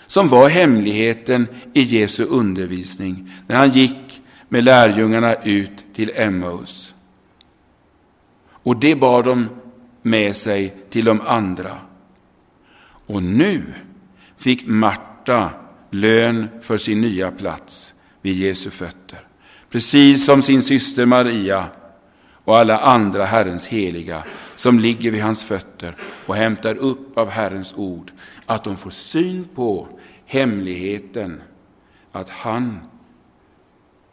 som 0.07 0.29
var 0.29 0.49
hemligheten 0.49 1.47
i 1.73 1.83
Jesu 1.83 2.25
undervisning 2.25 3.33
när 3.47 3.57
han 3.57 3.71
gick 3.71 4.21
med 4.55 4.65
lärjungarna 4.65 5.35
ut 5.35 5.85
till 5.95 6.11
Emmaus. 6.15 6.95
Och 8.47 8.77
det 8.77 8.95
bar 8.95 9.23
de 9.23 9.49
med 10.03 10.37
sig 10.37 10.77
till 10.91 11.05
de 11.05 11.21
andra. 11.21 11.79
Och 13.07 13.23
nu 13.23 13.63
fick 14.37 14.67
Marta 14.67 15.51
lön 15.91 16.49
för 16.63 16.79
sin 16.79 17.01
nya 17.01 17.31
plats 17.31 17.95
vid 18.23 18.37
Jesu 18.37 18.71
fötter. 18.71 19.19
Precis 19.71 20.27
som 20.27 20.43
sin 20.43 20.63
syster 20.63 21.07
Maria 21.07 21.67
och 22.45 22.59
alla 22.59 22.79
andra 22.79 23.25
Herrens 23.25 23.67
heliga 23.67 24.25
som 24.57 24.79
ligger 24.79 25.11
vid 25.11 25.23
hans 25.23 25.45
fötter 25.45 25.97
och 26.27 26.37
hämtar 26.37 26.75
upp 26.75 27.19
av 27.19 27.29
Herrens 27.29 27.75
ord. 27.77 28.13
Att 28.47 28.65
de 28.65 28.77
får 28.77 28.91
syn 28.91 29.49
på 29.55 29.89
hemligheten 30.27 31.41
att 32.13 32.31
han, 32.31 32.81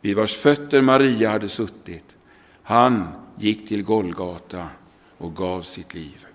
vid 0.01 0.15
vars 0.15 0.35
fötter 0.35 0.81
Maria 0.81 1.29
hade 1.29 1.49
suttit, 1.49 2.15
han 2.63 3.07
gick 3.37 3.67
till 3.67 3.83
Golgata 3.83 4.67
och 5.17 5.35
gav 5.35 5.61
sitt 5.61 5.93
liv. 5.93 6.25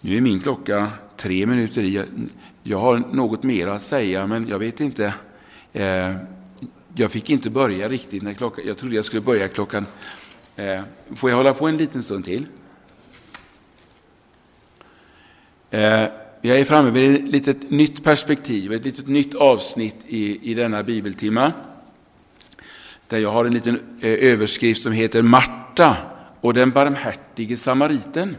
Nu 0.00 0.16
är 0.16 0.20
min 0.20 0.40
klocka 0.40 0.92
tre 1.16 1.46
minuter 1.46 1.82
i. 1.82 2.04
Jag 2.62 2.78
har 2.78 2.98
något 2.98 3.42
mer 3.42 3.66
att 3.66 3.82
säga, 3.82 4.26
men 4.26 4.48
jag 4.48 4.58
vet 4.58 4.80
inte. 4.80 5.14
Eh, 5.72 6.16
jag 6.94 7.10
fick 7.10 7.30
inte 7.30 7.50
börja 7.50 7.88
riktigt 7.88 8.22
när 8.22 8.34
klockan... 8.34 8.66
Jag 8.66 8.78
trodde 8.78 8.96
jag 8.96 9.04
skulle 9.04 9.22
börja 9.22 9.48
klockan... 9.48 9.86
Eh, 10.56 10.82
får 11.14 11.30
jag 11.30 11.36
hålla 11.36 11.54
på 11.54 11.68
en 11.68 11.76
liten 11.76 12.02
stund 12.02 12.24
till? 12.24 12.46
Eh, 15.70 16.04
jag 16.40 16.60
är 16.60 16.64
framme 16.64 16.90
vid 16.90 17.14
ett 17.14 17.28
litet 17.28 17.70
nytt 17.70 18.04
perspektiv, 18.04 18.72
ett 18.72 18.84
litet 18.84 19.08
nytt 19.08 19.34
avsnitt 19.34 19.96
i, 20.06 20.50
i 20.50 20.54
denna 20.54 20.82
bibeltimma. 20.82 21.52
Där 23.08 23.18
jag 23.18 23.30
har 23.30 23.44
en 23.44 23.54
liten 23.54 23.80
eh, 24.00 24.10
överskrift 24.10 24.82
som 24.82 24.92
heter 24.92 25.22
Marta 25.22 25.96
och 26.40 26.54
den 26.54 26.70
barmhärtige 26.70 27.56
samariten. 27.56 28.36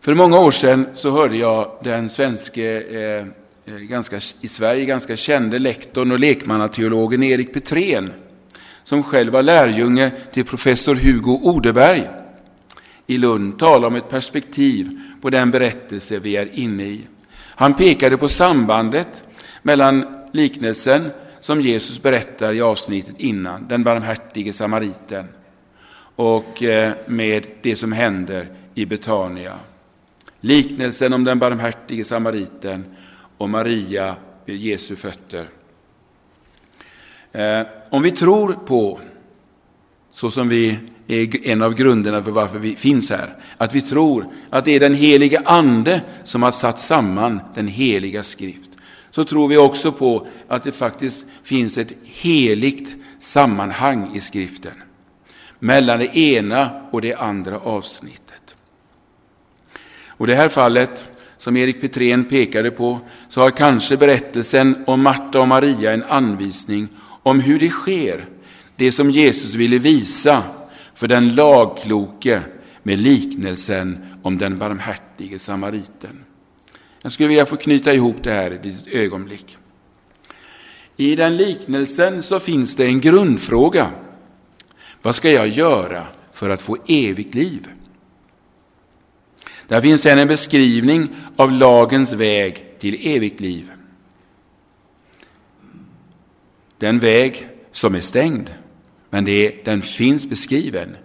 För 0.00 0.14
många 0.14 0.38
år 0.38 0.50
sedan 0.50 0.86
så 0.94 1.10
hörde 1.10 1.36
jag 1.36 1.78
den 1.82 2.08
svenske, 2.08 2.80
eh, 2.80 3.26
eh 3.74 3.74
ganska, 3.74 4.16
i 4.40 4.48
Sverige 4.48 4.84
ganska 4.84 5.16
kände 5.16 5.58
lektorn 5.58 6.12
och 6.12 6.18
lekmannateologen 6.18 7.22
Erik 7.22 7.52
Petrén, 7.52 8.12
som 8.84 9.02
själv 9.02 9.32
var 9.32 9.42
lärjunge 9.42 10.12
till 10.32 10.44
professor 10.44 10.94
Hugo 10.94 11.40
Odeberg 11.42 12.08
i 13.10 13.18
Lund 13.18 13.58
tala 13.58 13.86
om 13.86 13.96
ett 13.96 14.08
perspektiv 14.08 15.00
på 15.20 15.30
den 15.30 15.50
berättelse 15.50 16.18
vi 16.18 16.36
är 16.36 16.58
inne 16.58 16.84
i. 16.84 17.06
Han 17.36 17.74
pekade 17.74 18.16
på 18.16 18.28
sambandet 18.28 19.28
mellan 19.62 20.04
liknelsen 20.32 21.10
som 21.40 21.60
Jesus 21.60 22.02
berättar 22.02 22.52
i 22.52 22.60
avsnittet 22.60 23.18
innan, 23.18 23.68
den 23.68 23.84
barmhärtige 23.84 24.52
samariten, 24.52 25.28
och 26.16 26.62
eh, 26.62 26.92
med 27.06 27.46
det 27.62 27.76
som 27.76 27.92
händer 27.92 28.48
i 28.74 28.86
Betania. 28.86 29.58
Liknelsen 30.40 31.12
om 31.12 31.24
den 31.24 31.38
barmhärtige 31.38 32.04
samariten 32.04 32.84
och 33.38 33.50
Maria 33.50 34.16
vid 34.44 34.56
Jesu 34.56 34.96
fötter. 34.96 35.46
Eh, 37.32 37.66
om 37.90 38.02
vi 38.02 38.10
tror 38.10 38.52
på, 38.52 39.00
så 40.10 40.30
som 40.30 40.48
vi 40.48 40.78
är 41.08 41.46
en 41.46 41.62
av 41.62 41.74
grunderna 41.74 42.22
för 42.22 42.30
varför 42.30 42.58
vi 42.58 42.76
finns 42.76 43.10
här. 43.10 43.34
Att 43.56 43.74
vi 43.74 43.82
tror 43.82 44.26
att 44.50 44.64
det 44.64 44.72
är 44.72 44.80
den 44.80 44.94
heliga 44.94 45.42
Ande 45.44 46.02
som 46.24 46.42
har 46.42 46.50
satt 46.50 46.80
samman 46.80 47.40
den 47.54 47.68
heliga 47.68 48.22
skrift. 48.22 48.78
Så 49.10 49.24
tror 49.24 49.48
vi 49.48 49.56
också 49.56 49.92
på 49.92 50.26
att 50.48 50.64
det 50.64 50.72
faktiskt 50.72 51.26
finns 51.42 51.78
ett 51.78 51.96
heligt 52.04 52.96
sammanhang 53.18 54.16
i 54.16 54.20
skriften. 54.20 54.72
Mellan 55.58 55.98
det 55.98 56.16
ena 56.16 56.70
och 56.90 57.00
det 57.00 57.14
andra 57.14 57.58
avsnittet. 57.58 58.56
Och 60.06 60.26
det 60.26 60.34
här 60.34 60.48
fallet, 60.48 61.10
som 61.38 61.56
Erik 61.56 61.80
Petrén 61.80 62.24
pekade 62.24 62.70
på, 62.70 63.00
så 63.28 63.40
har 63.40 63.50
kanske 63.50 63.96
berättelsen 63.96 64.84
om 64.86 65.02
Marta 65.02 65.40
och 65.40 65.48
Maria 65.48 65.92
en 65.92 66.04
anvisning 66.04 66.88
om 67.22 67.40
hur 67.40 67.58
det 67.58 67.70
sker, 67.70 68.28
det 68.76 68.92
som 68.92 69.10
Jesus 69.10 69.54
ville 69.54 69.78
visa 69.78 70.42
för 70.98 71.08
den 71.08 71.34
lagkloke 71.34 72.42
med 72.82 72.98
liknelsen 72.98 73.98
om 74.22 74.38
den 74.38 74.58
barmhärtige 74.58 75.38
samariten. 75.38 76.24
Jag 77.02 77.12
skulle 77.12 77.28
vilja 77.28 77.46
få 77.46 77.56
knyta 77.56 77.94
ihop 77.94 78.16
det 78.22 78.30
här 78.30 78.50
ett 78.50 78.64
litet 78.64 78.86
ögonblick. 78.86 79.58
I 80.96 81.16
den 81.16 81.36
liknelsen 81.36 82.22
så 82.22 82.40
finns 82.40 82.76
det 82.76 82.86
en 82.86 83.00
grundfråga. 83.00 83.90
Vad 85.02 85.14
ska 85.14 85.30
jag 85.30 85.48
göra 85.48 86.06
för 86.32 86.50
att 86.50 86.62
få 86.62 86.76
evigt 86.86 87.34
liv? 87.34 87.68
Där 89.68 89.80
finns 89.80 90.02
sedan 90.02 90.18
en 90.18 90.28
beskrivning 90.28 91.08
av 91.36 91.52
lagens 91.52 92.12
väg 92.12 92.64
till 92.78 93.06
evigt 93.16 93.40
liv. 93.40 93.72
Den 96.78 96.98
väg 96.98 97.48
som 97.72 97.94
är 97.94 98.00
stängd, 98.00 98.50
men 99.10 99.24
det, 99.24 99.64
den 99.64 99.82
finns 99.82 100.26
beskriven. 100.26 100.96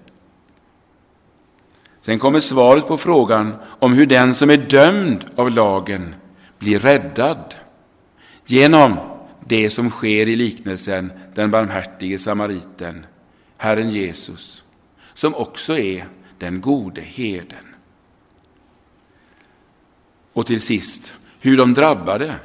Sen 2.02 2.20
kommer 2.20 2.40
svaret 2.40 2.88
på 2.88 2.98
frågan 2.98 3.56
om 3.80 3.94
hur 3.94 4.06
den 4.06 4.36
som 4.36 4.50
är 4.50 4.58
dömd 4.58 5.26
av 5.36 5.52
lagen 5.52 6.16
blir 6.60 6.80
räddad 6.80 7.56
genom 8.46 8.98
det 9.48 9.70
som 9.70 9.90
sker 9.90 10.28
i 10.28 10.36
liknelsen 10.36 11.12
den 11.36 11.52
barmhärtige 11.52 12.20
samariten, 12.20 13.06
Herren 13.58 13.90
Jesus, 13.90 14.64
som 15.14 15.36
också 15.36 15.78
är 15.78 16.08
den 16.38 16.62
gode 16.62 17.02
herden. 17.02 17.76
Och 20.34 20.46
till 20.46 20.62
sist, 20.62 21.14
hur 21.42 21.58
de 21.58 21.74
drabbade 21.74 22.36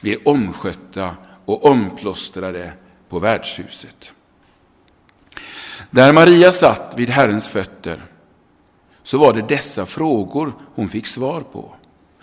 blir 0.00 0.28
omskötta 0.28 1.16
och 1.44 1.64
omplåstrade 1.64 2.72
på 3.08 3.18
värdshuset. 3.18 4.12
Där 5.94 6.12
Maria 6.12 6.52
satt 6.52 6.94
vid 6.96 7.10
Herrens 7.10 7.48
fötter 7.48 8.02
så 9.02 9.18
var 9.18 9.32
det 9.32 9.48
dessa 9.48 9.86
frågor 9.86 10.52
hon 10.74 10.88
fick 10.88 11.06
svar 11.06 11.40
på 11.40 11.74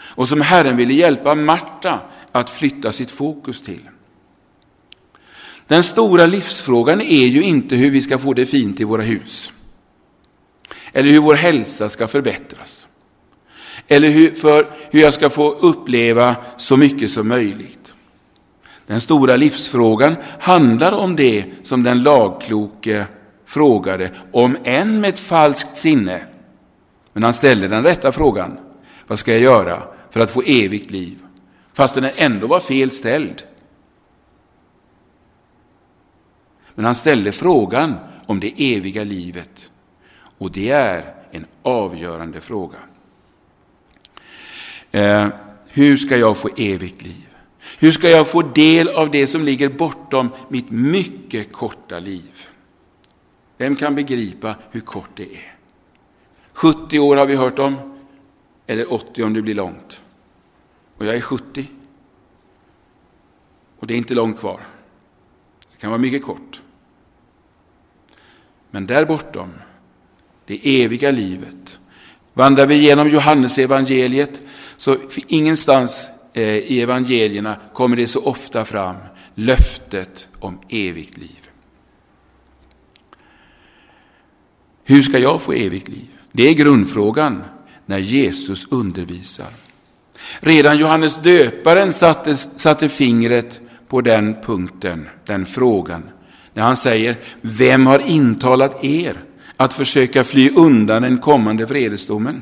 och 0.02 0.28
som 0.28 0.42
Herren 0.42 0.78
ville 0.78 0.94
hjälpa 0.94 1.36
Marta 1.36 2.00
att 2.32 2.50
flytta 2.50 2.92
sitt 2.92 3.12
fokus 3.12 3.62
till. 3.62 3.90
Den 5.68 5.84
stora 5.84 6.26
livsfrågan 6.26 7.02
är 7.02 7.26
ju 7.26 7.42
inte 7.44 7.76
hur 7.76 7.92
vi 7.92 8.02
ska 8.02 8.18
få 8.18 8.34
det 8.34 8.46
fint 8.46 8.80
i 8.80 8.84
våra 8.84 9.02
hus 9.02 9.54
eller 10.94 11.10
hur 11.10 11.20
vår 11.20 11.36
hälsa 11.36 11.90
ska 11.90 12.08
förbättras 12.08 12.88
eller 13.88 14.10
hur, 14.10 14.32
för 14.32 14.68
hur 14.92 15.02
jag 15.02 15.14
ska 15.14 15.30
få 15.30 15.52
uppleva 15.52 16.36
så 16.58 16.78
mycket 16.78 17.12
som 17.12 17.28
möjligt. 17.28 17.94
Den 18.88 19.02
stora 19.02 19.36
livsfrågan 19.36 20.16
handlar 20.40 20.92
om 20.92 21.16
det 21.16 21.46
som 21.64 21.84
den 21.84 22.04
lagkloke 22.04 23.08
frågade, 23.52 24.12
om 24.32 24.58
än 24.64 25.02
med 25.02 25.10
ett 25.10 25.20
falskt 25.20 25.76
sinne. 25.76 26.26
Men 27.14 27.24
han 27.24 27.34
ställde 27.34 27.68
den 27.68 27.84
rätta 27.84 28.12
frågan. 28.12 28.60
Vad 29.08 29.20
ska 29.20 29.32
jag 29.32 29.42
göra 29.42 29.84
för 30.10 30.20
att 30.20 30.32
få 30.32 30.42
evigt 30.42 30.92
liv? 30.92 31.18
Fast 31.74 31.96
den 31.96 32.10
ändå 32.16 32.48
var 32.48 32.60
fel 32.60 32.92
ställd. 32.92 33.44
Men 36.76 36.86
han 36.86 36.96
ställde 36.96 37.32
frågan 37.32 37.96
om 38.26 38.40
det 38.40 38.76
eviga 38.76 39.04
livet. 39.04 39.72
Och 40.38 40.52
det 40.52 40.70
är 40.70 41.14
en 41.32 41.46
avgörande 41.62 42.42
fråga. 42.42 42.78
Eh, 44.92 45.28
hur 45.68 45.98
ska 45.98 46.18
jag 46.18 46.38
få 46.38 46.50
evigt 46.58 47.04
liv? 47.04 47.28
Hur 47.80 47.92
ska 47.92 48.10
jag 48.10 48.28
få 48.28 48.42
del 48.42 48.90
av 48.90 49.12
det 49.12 49.28
som 49.28 49.44
ligger 49.44 49.70
bortom 49.70 50.30
mitt 50.50 50.70
mycket 50.70 51.52
korta 51.52 52.00
liv? 52.00 52.48
Vem 53.62 53.76
kan 53.76 53.96
begripa 53.96 54.56
hur 54.72 54.82
kort 54.82 55.10
det 55.16 55.24
är? 55.24 55.56
70 56.54 57.00
år 57.00 57.18
har 57.18 57.26
vi 57.26 57.36
hört 57.36 57.60
om, 57.60 57.78
eller 58.68 58.94
80 58.94 59.24
om 59.24 59.34
det 59.34 59.42
blir 59.42 59.56
långt. 59.56 60.04
Och 60.98 61.06
jag 61.06 61.16
är 61.16 61.22
70. 61.22 61.68
Och 63.80 63.88
det 63.88 63.94
är 63.94 63.98
inte 63.98 64.14
långt 64.14 64.40
kvar. 64.40 64.62
Det 65.72 65.78
kan 65.78 65.90
vara 65.90 66.02
mycket 66.02 66.24
kort. 66.24 66.62
Men 68.72 68.88
där 68.88 69.06
bortom, 69.06 69.54
det 70.46 70.84
eviga 70.84 71.12
livet, 71.12 71.80
vandrar 72.34 72.66
vi 72.66 72.76
genom 72.76 73.10
Johannes 73.10 73.58
evangeliet 73.58 74.42
så 74.78 74.98
ingenstans 75.28 76.10
eh, 76.34 76.44
i 76.44 76.82
evangelierna 76.82 77.58
kommer 77.74 77.96
det 77.96 78.08
så 78.08 78.24
ofta 78.24 78.66
fram 78.66 78.96
löftet 79.36 80.30
om 80.40 80.60
evigt 80.70 81.18
liv. 81.18 81.41
Hur 84.92 85.02
ska 85.02 85.20
jag 85.20 85.42
få 85.42 85.54
evigt 85.54 85.88
liv? 85.88 86.08
Det 86.32 86.50
är 86.50 86.54
grundfrågan 86.54 87.44
när 87.86 87.98
Jesus 87.98 88.68
undervisar. 88.70 89.48
Redan 90.40 90.78
Johannes 90.78 91.18
döparen 91.18 91.94
satte, 91.94 92.36
satte 92.36 92.90
fingret 92.90 93.62
på 93.88 94.02
den 94.02 94.36
punkten, 94.44 95.10
den 95.26 95.46
frågan, 95.46 96.04
när 96.54 96.64
han 96.64 96.78
säger, 96.78 97.16
vem 97.42 97.88
har 97.88 98.00
intalat 98.00 98.84
er 98.84 99.24
att 99.58 99.74
försöka 99.74 100.24
fly 100.24 100.50
undan 100.50 101.02
den 101.02 101.18
kommande 101.18 101.66
vredesdomen? 101.66 102.42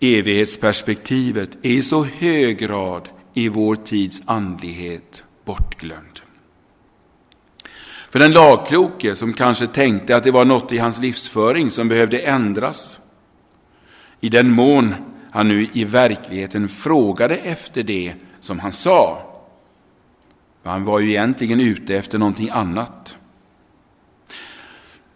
Evighetsperspektivet 0.00 1.58
är 1.62 1.70
i 1.70 1.82
så 1.82 2.04
hög 2.04 2.58
grad 2.58 3.08
i 3.34 3.48
vår 3.48 3.76
tids 3.76 4.22
andlighet 4.26 5.24
bortglömd. 5.44 6.17
För 8.10 8.18
den 8.18 8.32
lagkloke 8.32 9.16
som 9.16 9.32
kanske 9.32 9.66
tänkte 9.66 10.16
att 10.16 10.24
det 10.24 10.30
var 10.30 10.44
något 10.44 10.72
i 10.72 10.78
hans 10.78 11.00
livsföring 11.00 11.70
som 11.70 11.88
behövde 11.88 12.18
ändras, 12.18 13.00
i 14.20 14.28
den 14.28 14.50
mån 14.50 14.94
han 15.30 15.48
nu 15.48 15.66
i 15.72 15.84
verkligheten 15.84 16.68
frågade 16.68 17.36
efter 17.36 17.82
det 17.82 18.14
som 18.40 18.58
han 18.58 18.72
sa. 18.72 19.22
Han 20.64 20.84
var 20.84 21.00
ju 21.00 21.10
egentligen 21.10 21.60
ute 21.60 21.96
efter 21.96 22.18
någonting 22.18 22.50
annat. 22.50 23.16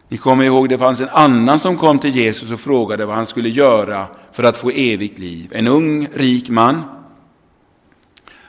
Ni 0.09 0.17
kommer 0.19 0.45
ihåg, 0.45 0.69
det 0.69 0.79
fanns 0.79 1.01
en 1.01 1.09
annan 1.09 1.59
som 1.59 1.77
kom 1.77 1.99
till 1.99 2.17
Jesus 2.17 2.51
och 2.51 2.61
frågade 2.61 3.07
vad 3.07 3.17
han 3.17 3.27
skulle 3.27 3.49
göra 3.49 4.07
för 4.33 4.45
att 4.45 4.57
få 4.57 4.71
evigt 4.71 5.19
liv. 5.19 5.53
En 5.55 5.69
ung, 5.69 6.09
rik 6.15 6.49
man. 6.49 6.83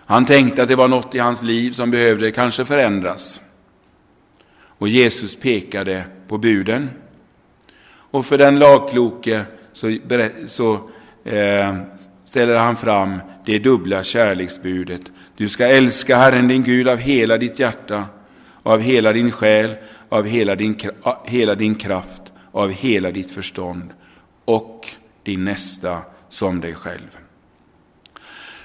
Han 0.06 0.26
tänkte 0.26 0.64
att 0.64 0.68
det 0.68 0.76
var 0.76 0.88
något 0.88 1.16
i 1.16 1.20
hans 1.20 1.44
liv 1.44 1.72
som 1.72 1.92
behövde 1.92 2.32
kanske 2.32 2.66
förändras. 2.66 3.42
Och 4.78 4.88
Jesus 4.88 5.36
pekade 5.36 6.04
på 6.28 6.38
buden. 6.38 6.90
Och 8.14 8.26
för 8.26 8.38
den 8.38 8.60
lagkloke 8.60 9.46
så, 9.74 9.98
så 10.48 10.90
eh, 11.24 11.76
ställer 12.24 12.58
han 12.58 12.76
fram 12.76 13.20
det 13.46 13.60
dubbla 13.60 14.04
kärleksbudet. 14.04 15.12
Du 15.38 15.50
ska 15.50 15.68
älska 15.68 16.18
Herren 16.18 16.48
din 16.48 16.64
Gud 16.64 16.88
av 16.88 16.98
hela 16.98 17.38
ditt 17.38 17.60
hjärta, 17.60 18.06
av 18.64 18.82
hela 18.82 19.14
din 19.14 19.32
själ, 19.32 19.76
av 20.10 20.26
hela 20.26 20.56
din, 20.56 20.80
hela 21.26 21.56
din 21.56 21.76
kraft, 21.76 22.22
av 22.52 22.72
hela 22.72 23.12
ditt 23.12 23.32
förstånd 23.32 23.90
och 24.46 24.88
din 25.24 25.46
nästa 25.46 26.02
som 26.30 26.62
dig 26.62 26.74
själv. 26.74 27.18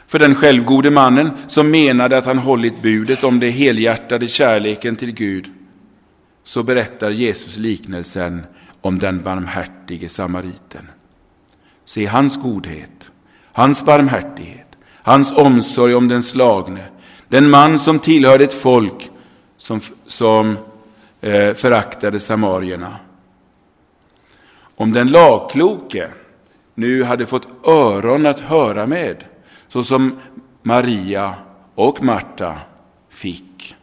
För 0.07 0.19
den 0.19 0.35
självgode 0.35 0.91
mannen 0.91 1.31
som 1.47 1.71
menade 1.71 2.19
att 2.19 2.27
han 2.27 2.39
hållit 2.39 2.83
budet 2.83 3.25
om 3.25 3.41
det 3.41 3.51
helhjärtade 3.51 4.27
kärleken 4.27 4.97
till 4.97 5.13
Gud 5.15 5.51
så 6.49 6.63
berättar 6.63 7.11
Jesus 7.11 7.57
liknelsen 7.57 8.47
om 8.81 8.99
den 8.99 9.23
barmhärtige 9.23 10.09
samariten. 10.09 10.89
Se 11.85 12.07
hans 12.07 12.37
godhet, 12.37 13.11
hans 13.53 13.85
barmhärtighet, 13.85 14.79
hans 15.03 15.33
omsorg 15.33 15.95
om 15.95 16.09
den 16.09 16.23
slagne, 16.23 16.85
den 17.29 17.51
man 17.51 17.79
som 17.79 17.99
tillhörde 17.99 18.45
ett 18.45 18.55
folk 18.55 19.11
som, 19.57 19.81
som 20.07 20.59
eh, 21.21 21.55
föraktade 21.55 22.21
samarierna. 22.21 22.97
Om 24.77 24.93
den 24.93 25.09
lagkloke 25.09 26.09
nu 26.75 27.03
hade 27.03 27.27
fått 27.27 27.67
öron 27.67 28.27
att 28.27 28.41
höra 28.41 28.87
med, 28.87 29.25
så 29.69 29.83
som 29.83 30.21
Maria 30.63 31.35
och 31.75 32.03
Marta 32.03 32.59
fick. 33.09 33.45
Eh, 33.45 33.77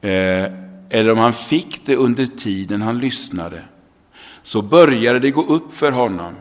Eh, 0.00 0.52
eller 0.88 1.12
om 1.12 1.18
han 1.18 1.32
fick 1.32 1.86
det 1.86 1.96
under 1.96 2.26
tiden 2.26 2.82
han 2.82 2.98
lyssnade, 2.98 3.64
så 4.42 4.62
började 4.62 5.18
det 5.18 5.30
gå 5.30 5.44
upp 5.44 5.74
för 5.74 5.92
honom 5.92 6.34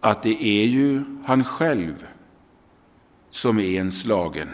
att 0.00 0.22
det 0.22 0.44
är 0.44 0.64
ju 0.64 1.04
han 1.24 1.44
själv 1.44 2.06
som 3.30 3.58
är 3.58 3.80
en 3.80 3.92
slagen. 3.92 4.48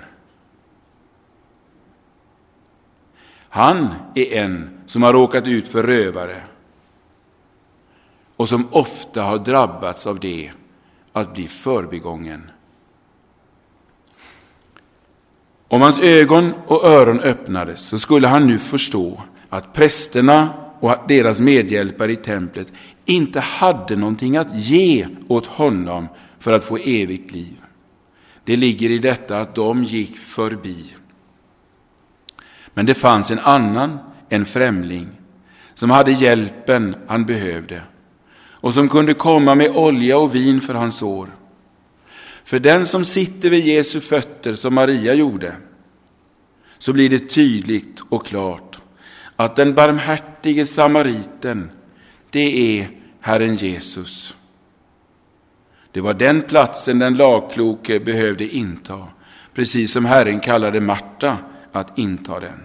Han 3.49 3.95
är 4.14 4.33
en 4.33 4.81
som 4.87 5.03
har 5.03 5.12
råkat 5.12 5.47
ut 5.47 5.68
för 5.68 5.83
rövare 5.83 6.43
och 8.37 8.49
som 8.49 8.68
ofta 8.70 9.22
har 9.22 9.39
drabbats 9.39 10.07
av 10.07 10.20
det, 10.20 10.53
att 11.12 11.35
bli 11.35 11.49
förbigången. 11.49 12.51
Om 15.69 15.81
hans 15.83 15.99
ögon 15.99 16.53
och 16.66 16.85
öron 16.85 17.21
öppnades 17.21 17.81
så 17.81 17.99
skulle 17.99 18.29
han 18.29 18.47
nu 18.47 18.59
förstå 18.59 19.23
att 19.49 19.73
prästerna 19.73 20.55
och 20.81 20.95
deras 21.09 21.41
medhjälpare 21.41 22.12
i 22.12 22.16
templet 22.16 22.73
inte 23.05 23.41
hade 23.41 23.97
någonting 23.97 24.37
att 24.37 24.55
ge 24.55 25.07
åt 25.29 25.47
honom 25.47 26.09
för 26.39 26.53
att 26.53 26.64
få 26.64 26.77
evigt 26.77 27.33
liv. 27.33 27.57
Det 28.45 28.57
ligger 28.57 28.91
i 28.91 28.99
detta 28.99 29.41
att 29.41 29.55
de 29.55 29.85
gick 29.85 30.19
förbi. 30.19 30.85
Men 32.75 32.87
det 32.87 32.95
fanns 32.95 33.31
en 33.31 33.39
annan, 33.39 33.99
en 34.29 34.47
främling, 34.47 35.09
som 35.75 35.91
hade 35.91 36.12
hjälpen 36.12 36.97
han 37.07 37.25
behövde 37.25 37.83
och 38.61 38.75
som 38.75 38.89
kunde 38.89 39.14
komma 39.14 39.55
med 39.55 39.77
olja 39.77 40.19
och 40.19 40.35
vin 40.35 40.61
för 40.61 40.75
hans 40.75 41.03
år. 41.03 41.29
För 42.49 42.59
den 42.59 42.86
som 42.86 43.05
sitter 43.05 43.51
vid 43.51 43.66
Jesu 43.66 44.01
fötter, 44.01 44.55
som 44.55 44.74
Maria 44.74 45.14
gjorde, 45.14 45.57
så 46.78 46.92
blir 46.92 47.11
det 47.11 47.18
tydligt 47.30 48.01
och 48.09 48.26
klart 48.26 48.78
att 49.36 49.57
den 49.57 49.74
barmhärtige 49.74 50.66
samariten, 50.66 51.70
det 52.30 52.80
är 52.80 52.90
Herren 53.20 53.57
Jesus. 53.57 54.36
Det 55.92 56.01
var 56.01 56.14
den 56.14 56.42
platsen 56.42 56.99
den 56.99 57.16
lagkloke 57.16 58.01
behövde 58.01 58.49
inta, 58.49 59.07
precis 59.55 59.92
som 59.92 60.05
Herren 60.05 60.40
kallade 60.40 60.80
Marta 60.80 61.38
att 61.72 61.99
inta 61.99 62.40
den. 62.40 62.61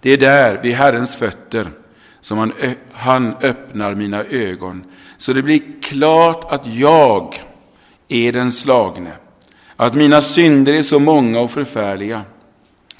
Det 0.00 0.10
är 0.10 0.18
där, 0.18 0.62
vid 0.62 0.74
Herrens 0.74 1.16
fötter, 1.16 1.66
som 2.20 2.38
han, 2.38 2.52
han 2.92 3.36
öppnar 3.40 3.94
mina 3.94 4.24
ögon, 4.24 4.84
så 5.16 5.32
det 5.32 5.42
blir 5.42 5.62
klart 5.82 6.52
att 6.52 6.66
jag 6.66 7.42
är 8.08 8.32
den 8.32 8.52
slagne, 8.52 9.12
att 9.76 9.94
mina 9.94 10.22
synder 10.22 10.72
är 10.72 10.82
så 10.82 10.98
många 10.98 11.40
och 11.40 11.50
förfärliga. 11.50 12.22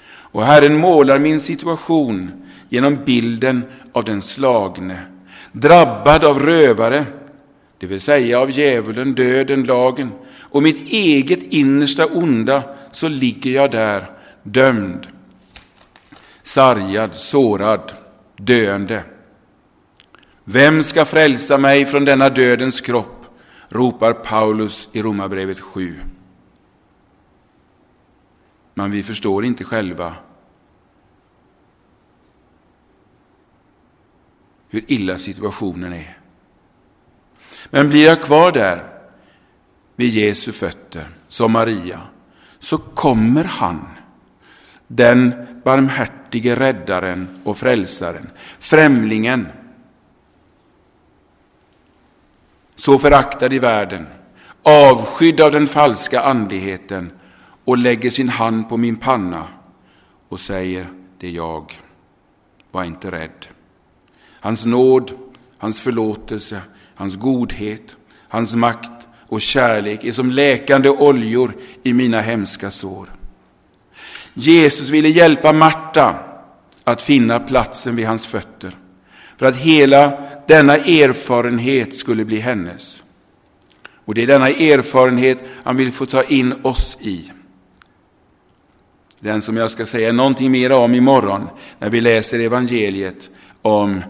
Och 0.09 0.45
Herren 0.45 0.77
målar 0.77 1.19
min 1.19 1.41
situation 1.41 2.31
genom 2.69 2.99
bilden 3.05 3.65
av 3.93 4.05
den 4.05 4.23
slagne, 4.23 4.99
drabbad 5.53 6.25
av 6.25 6.39
rövare, 6.39 7.05
det 7.79 7.87
vill 7.87 8.01
säga 8.01 8.41
av 8.41 8.51
djävulen, 8.51 9.15
döden, 9.15 9.65
lagen 9.65 10.13
och 10.41 10.63
mitt 10.63 10.89
eget 10.91 11.43
innersta 11.43 12.07
onda, 12.07 12.63
så 12.93 13.09
ligger 13.09 13.51
jag 13.51 13.71
där 13.71 14.11
dömd, 14.43 15.07
sargad, 16.43 17.15
sårad, 17.15 17.93
döende. 18.37 19.03
Vem 20.45 20.83
ska 20.83 21.05
frälsa 21.05 21.59
mig 21.59 21.85
från 21.85 22.05
denna 22.05 22.29
dödens 22.29 22.81
kropp? 22.81 23.16
Ropar 23.69 24.13
Paulus 24.13 24.89
i 24.93 25.03
Romarbrevet 25.03 25.61
7. 25.61 26.01
Men 28.75 28.91
vi 28.91 29.03
förstår 29.03 29.45
inte 29.45 29.65
själva 29.65 30.15
hur 34.69 34.85
illa 34.87 35.19
situationen 35.19 35.93
är. 35.93 36.19
Men 37.71 37.89
blir 37.89 38.05
jag 38.05 38.23
kvar 38.23 38.53
där 38.53 38.85
vid 39.97 40.11
Jesu 40.11 40.53
fötter, 40.53 41.09
som 41.29 41.53
Maria, 41.53 42.01
så 42.59 42.79
kommer 42.79 43.45
han, 43.45 43.89
den 44.87 45.35
barmhärtige 45.65 46.57
räddaren 46.57 47.29
och 47.45 47.59
frälsaren, 47.59 48.31
främlingen, 48.59 49.47
så 52.77 52.99
föraktad 52.99 53.53
i 53.53 53.59
världen, 53.59 54.07
avskydd 54.63 55.41
av 55.41 55.53
den 55.53 55.67
falska 55.67 56.21
andligheten 56.21 57.13
och 57.65 57.79
lägger 57.79 58.11
sin 58.11 58.29
hand 58.29 58.69
på 58.69 58.77
min 58.77 58.97
panna 58.97 59.45
och 60.29 60.41
säger, 60.41 60.89
det 61.19 61.27
är 61.27 61.31
jag, 61.31 61.73
var 62.71 62.85
inte 62.85 63.11
rädd. 63.11 63.47
Hans 64.41 64.67
nåd, 64.67 65.13
hans 65.59 65.81
förlåtelse, 65.81 66.61
hans 66.95 67.17
godhet, 67.17 67.97
hans 68.29 68.55
makt 68.55 69.07
och 69.29 69.41
kärlek 69.41 70.05
är 70.05 70.13
som 70.13 70.31
läkande 70.31 70.89
oljor 70.89 71.57
i 71.83 71.93
mina 71.93 72.21
hemska 72.21 72.71
sår. 72.71 73.13
Jesus 74.35 74.89
ville 74.89 75.09
hjälpa 75.09 75.53
Marta 75.53 76.17
att 76.85 77.03
finna 77.03 77.41
platsen 77.41 77.97
vid 77.97 78.07
hans 78.07 78.27
fötter 78.27 78.77
för 79.37 79.47
att 79.47 79.57
hela 79.57 80.19
denna 80.49 80.77
erfarenhet 80.77 81.97
skulle 81.97 82.25
bli 82.25 82.41
hennes. 82.41 83.03
Och 84.05 84.15
det 84.15 84.23
är 84.23 84.27
denna 84.27 84.49
erfarenhet 84.49 85.39
han 85.65 85.77
vill 85.77 85.93
få 85.93 86.07
ta 86.07 86.23
in 86.23 86.55
oss 86.63 86.99
i. 87.01 87.33
Den 89.21 89.43
som 89.43 89.57
jag 89.57 89.71
ska 89.71 89.87
säga 89.87 90.13
någonting 90.13 90.51
mer 90.51 90.73
om 90.73 90.95
imorgon 90.95 91.49
när 91.79 91.91
vi 91.91 92.01
läser 92.01 92.39
evangeliet 92.39 93.31
om, 93.63 94.05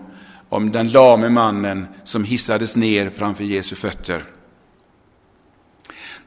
om 0.49 0.73
den 0.73 0.89
lame 0.89 1.29
mannen 1.29 1.87
som 2.05 2.25
hissades 2.25 2.77
ner 2.77 3.11
framför 3.11 3.45
Jesu 3.45 3.77
fötter. 3.77 4.23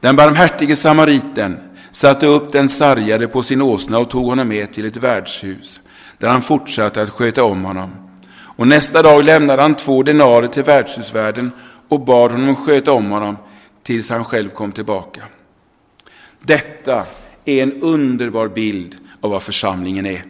Den 0.00 0.16
barmhärtige 0.16 0.76
samariten 0.76 1.58
satte 1.90 2.26
upp 2.26 2.52
den 2.52 2.68
sargade 2.68 3.28
på 3.28 3.42
sin 3.42 3.62
åsna 3.62 3.98
och 3.98 4.10
tog 4.10 4.26
honom 4.26 4.48
med 4.48 4.72
till 4.72 4.86
ett 4.86 4.96
värdshus, 4.96 5.80
där 6.18 6.28
han 6.28 6.42
fortsatte 6.42 7.02
att 7.02 7.10
sköta 7.10 7.44
om 7.44 7.64
honom. 7.64 8.09
Och 8.60 8.68
nästa 8.68 9.02
dag 9.02 9.24
lämnade 9.24 9.62
han 9.62 9.74
två 9.74 10.02
denarer 10.02 10.46
till 10.46 10.62
värdshusvärden 10.62 11.52
och 11.88 12.00
bad 12.00 12.30
honom 12.30 12.56
sköta 12.56 12.92
om 12.92 13.10
honom 13.10 13.36
tills 13.82 14.10
han 14.10 14.24
själv 14.24 14.48
kom 14.48 14.72
tillbaka. 14.72 15.22
Detta 16.40 17.06
är 17.44 17.62
en 17.62 17.82
underbar 17.82 18.48
bild 18.48 18.96
av 19.20 19.30
vad 19.30 19.42
församlingen 19.42 20.06
är. 20.06 20.24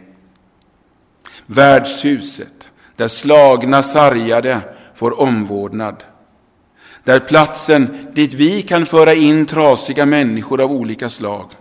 Värdshuset, 1.45 2.71
där 2.95 3.07
slagna, 3.07 3.83
sargade 3.83 4.61
får 4.95 5.19
omvårdnad. 5.19 6.03
Där 7.03 7.19
platsen 7.19 8.07
dit 8.13 8.33
vi 8.33 8.61
kan 8.61 8.85
föra 8.85 9.13
in 9.13 9.45
trasiga 9.45 10.05
människor 10.05 10.61
av 10.61 10.71
olika 10.71 11.09
slag. 11.09 11.51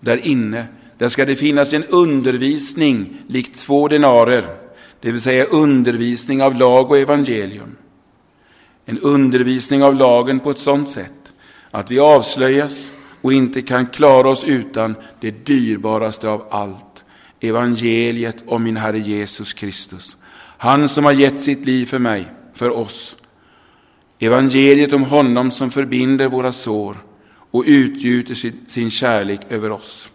Där 0.00 0.26
inne, 0.26 0.66
där 0.98 1.08
ska 1.08 1.24
det 1.24 1.36
finnas 1.36 1.72
en 1.72 1.84
undervisning 1.84 3.16
likt 3.28 3.58
två 3.58 3.88
denarer 3.88 4.65
det 5.00 5.10
vill 5.10 5.20
säga 5.20 5.44
undervisning 5.44 6.42
av 6.42 6.54
lag 6.54 6.90
och 6.90 6.98
evangelium. 6.98 7.76
En 8.84 8.98
undervisning 8.98 9.82
av 9.82 9.94
lagen 9.94 10.40
på 10.40 10.50
ett 10.50 10.58
sådant 10.58 10.88
sätt 10.88 11.12
att 11.70 11.90
vi 11.90 11.98
avslöjas 11.98 12.90
och 13.20 13.32
inte 13.32 13.62
kan 13.62 13.86
klara 13.86 14.28
oss 14.28 14.44
utan 14.44 14.94
det 15.20 15.46
dyrbaraste 15.46 16.28
av 16.28 16.46
allt, 16.50 17.04
evangeliet 17.40 18.36
om 18.46 18.62
min 18.62 18.76
Herre 18.76 18.98
Jesus 18.98 19.52
Kristus. 19.52 20.16
Han 20.58 20.88
som 20.88 21.04
har 21.04 21.12
gett 21.12 21.40
sitt 21.40 21.64
liv 21.64 21.86
för 21.86 21.98
mig, 21.98 22.26
för 22.54 22.70
oss. 22.70 23.16
Evangeliet 24.18 24.92
om 24.92 25.02
honom 25.02 25.50
som 25.50 25.70
förbinder 25.70 26.28
våra 26.28 26.52
sår 26.52 26.96
och 27.50 27.64
utgjuter 27.66 28.34
sin 28.70 28.90
kärlek 28.90 29.40
över 29.48 29.72
oss. 29.72 30.10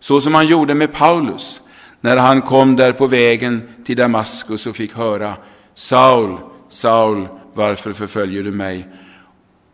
Så 0.00 0.20
som 0.20 0.34
han 0.34 0.46
gjorde 0.46 0.74
med 0.74 0.92
Paulus 0.92 1.60
när 2.06 2.16
han 2.16 2.42
kom 2.42 2.76
där 2.76 2.92
på 2.92 3.06
vägen 3.06 3.62
till 3.84 3.96
Damaskus 3.96 4.66
och 4.66 4.76
fick 4.76 4.94
höra 4.94 5.34
Saul, 5.74 6.38
Saul, 6.68 7.28
varför 7.54 7.92
förföljer 7.92 8.42
du 8.42 8.50
mig? 8.50 8.88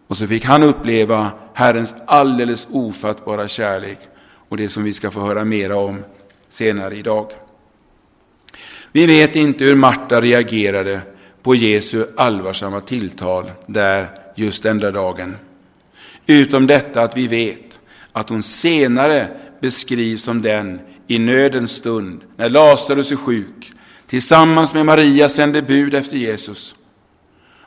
Och 0.07 0.17
så 0.17 0.27
fick 0.27 0.45
han 0.45 0.63
uppleva 0.63 1.31
Herrens 1.55 1.95
alldeles 2.07 2.69
ofattbara 2.71 3.49
kärlek 3.49 3.99
och 4.49 4.57
det 4.57 4.69
som 4.69 4.85
vi 4.85 4.95
ska 4.95 5.11
få 5.11 5.21
höra 5.21 5.45
mera 5.45 5.77
om 5.77 6.05
senare 6.49 6.97
idag. 6.97 7.31
Vi 8.93 9.07
vet 9.07 9.37
inte 9.37 9.65
hur 9.65 9.75
Marta 9.75 10.21
reagerade 10.21 11.01
på 11.43 11.55
Jesu 11.55 12.07
allvarsamma 12.17 12.81
tilltal 12.81 13.51
där 13.67 14.09
just 14.35 14.63
den 14.63 14.79
där 14.79 14.93
dagen. 14.93 15.37
Utom 16.27 16.67
detta 16.67 17.03
att 17.03 17.17
vi 17.17 17.27
vet 17.27 17.81
att 18.13 18.29
hon 18.29 18.43
senare 18.43 19.29
beskrivs 19.61 20.23
som 20.23 20.43
den 20.43 20.81
i 21.15 21.19
nödens 21.19 21.71
stund, 21.71 22.25
när 22.37 22.49
Lazarus 22.49 23.13
är 23.13 23.17
sjuk, 23.17 23.73
tillsammans 24.07 24.75
med 24.75 24.87
Maria 24.87 25.29
sände 25.29 25.63
bud 25.63 25.95
efter 25.95 26.17
Jesus. 26.17 26.75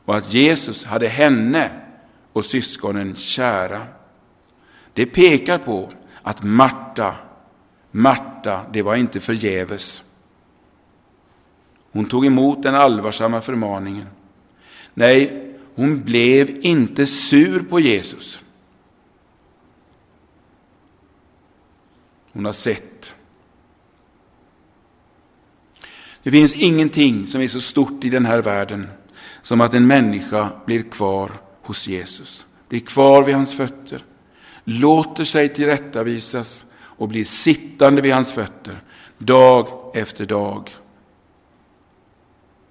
Och 0.05 0.15
att 0.15 0.33
Jesus 0.33 0.85
hade 0.85 1.07
henne 1.07 1.71
och 2.33 2.45
syskonen 2.45 3.15
kära. 3.15 3.81
Det 4.93 5.05
pekar 5.05 5.57
på 5.57 5.89
att 6.21 6.43
Marta, 6.43 7.15
Marta, 7.91 8.65
det 8.71 8.81
var 8.81 8.95
inte 8.95 9.19
förgäves. 9.19 10.03
Hon 11.91 12.05
tog 12.05 12.25
emot 12.25 12.63
den 12.63 12.75
allvarsamma 12.75 13.41
förmaningen. 13.41 14.07
Nej, 14.93 15.51
hon 15.75 16.03
blev 16.03 16.65
inte 16.65 17.05
sur 17.05 17.59
på 17.59 17.79
Jesus. 17.79 18.41
Hon 22.31 22.45
har 22.45 22.53
sett 22.53 23.14
det 26.25 26.31
finns 26.31 26.53
ingenting 26.53 27.27
som 27.27 27.41
är 27.41 27.47
så 27.47 27.61
stort 27.61 28.03
i 28.03 28.09
den 28.09 28.25
här 28.25 28.41
världen 28.41 28.87
som 29.41 29.61
att 29.61 29.73
en 29.73 29.87
människa 29.87 30.49
blir 30.65 30.83
kvar 30.83 31.31
hos 31.61 31.87
Jesus, 31.87 32.47
blir 32.69 32.79
kvar 32.79 33.23
vid 33.23 33.35
hans 33.35 33.53
fötter, 33.57 34.03
låter 34.63 35.23
sig 35.23 35.49
tillrättavisas 35.49 36.65
och 36.75 37.07
blir 37.07 37.25
sittande 37.25 38.01
vid 38.01 38.13
hans 38.13 38.31
fötter 38.31 38.79
dag 39.17 39.91
efter 39.93 40.25
dag. 40.25 40.75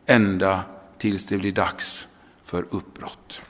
Ända 0.06 0.62
tills 0.98 1.26
det 1.26 1.38
blir 1.38 1.52
dags 1.52 2.08
för 2.44 2.66
uppbrott. 2.70 3.42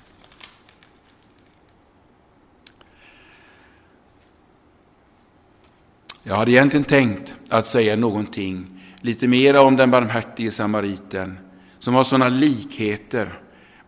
Jag 6.22 6.36
hade 6.36 6.50
egentligen 6.50 6.84
tänkt 6.84 7.34
att 7.48 7.66
säga 7.66 7.96
någonting 7.96 8.73
lite 9.04 9.28
mera 9.28 9.60
om 9.60 9.76
den 9.76 9.90
barmhärtige 9.90 10.50
samariten 10.50 11.38
som 11.78 11.94
har 11.94 12.04
sådana 12.04 12.28
likheter 12.28 13.38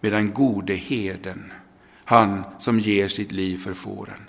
med 0.00 0.12
den 0.12 0.32
gode 0.32 0.74
herden, 0.74 1.52
han 2.04 2.42
som 2.58 2.78
ger 2.78 3.08
sitt 3.08 3.32
liv 3.32 3.56
för 3.56 3.74
fåren. 3.74 4.20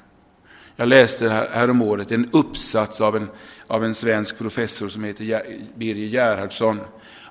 Jag 0.75 0.87
läste 0.87 1.29
häromåret 1.29 2.11
en 2.11 2.29
uppsats 2.31 3.01
av 3.01 3.15
en, 3.15 3.29
av 3.67 3.85
en 3.85 3.93
svensk 3.93 4.37
professor 4.37 4.89
som 4.89 5.03
heter 5.03 5.43
Birger 5.75 6.07
Gerhardsson 6.07 6.79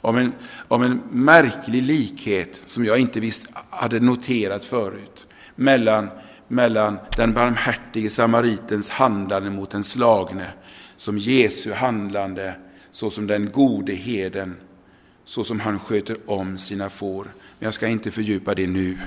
om 0.00 0.16
en, 0.16 0.32
om 0.68 0.82
en 0.82 1.02
märklig 1.10 1.82
likhet 1.82 2.62
som 2.66 2.84
jag 2.84 2.98
inte 2.98 3.20
visst 3.20 3.50
hade 3.70 4.00
noterat 4.00 4.64
förut 4.64 5.26
mellan, 5.54 6.08
mellan 6.48 6.98
den 7.16 7.32
barmhärtige 7.32 8.10
samaritens 8.10 8.90
handlande 8.90 9.50
mot 9.50 9.70
den 9.70 9.84
slagne 9.84 10.46
som 10.96 11.18
Jesu 11.18 11.72
handlande 11.72 12.54
såsom 12.96 13.26
den 13.26 13.52
gode 13.52 13.92
heden, 13.92 14.56
så 15.24 15.44
som 15.44 15.60
han 15.60 15.78
sköter 15.78 16.30
om 16.30 16.58
sina 16.58 16.90
får. 16.90 17.24
Men 17.24 17.66
jag 17.66 17.74
ska 17.74 17.88
inte 17.88 18.10
fördjupa 18.10 18.54
det 18.54 18.66
nu. 18.66 18.98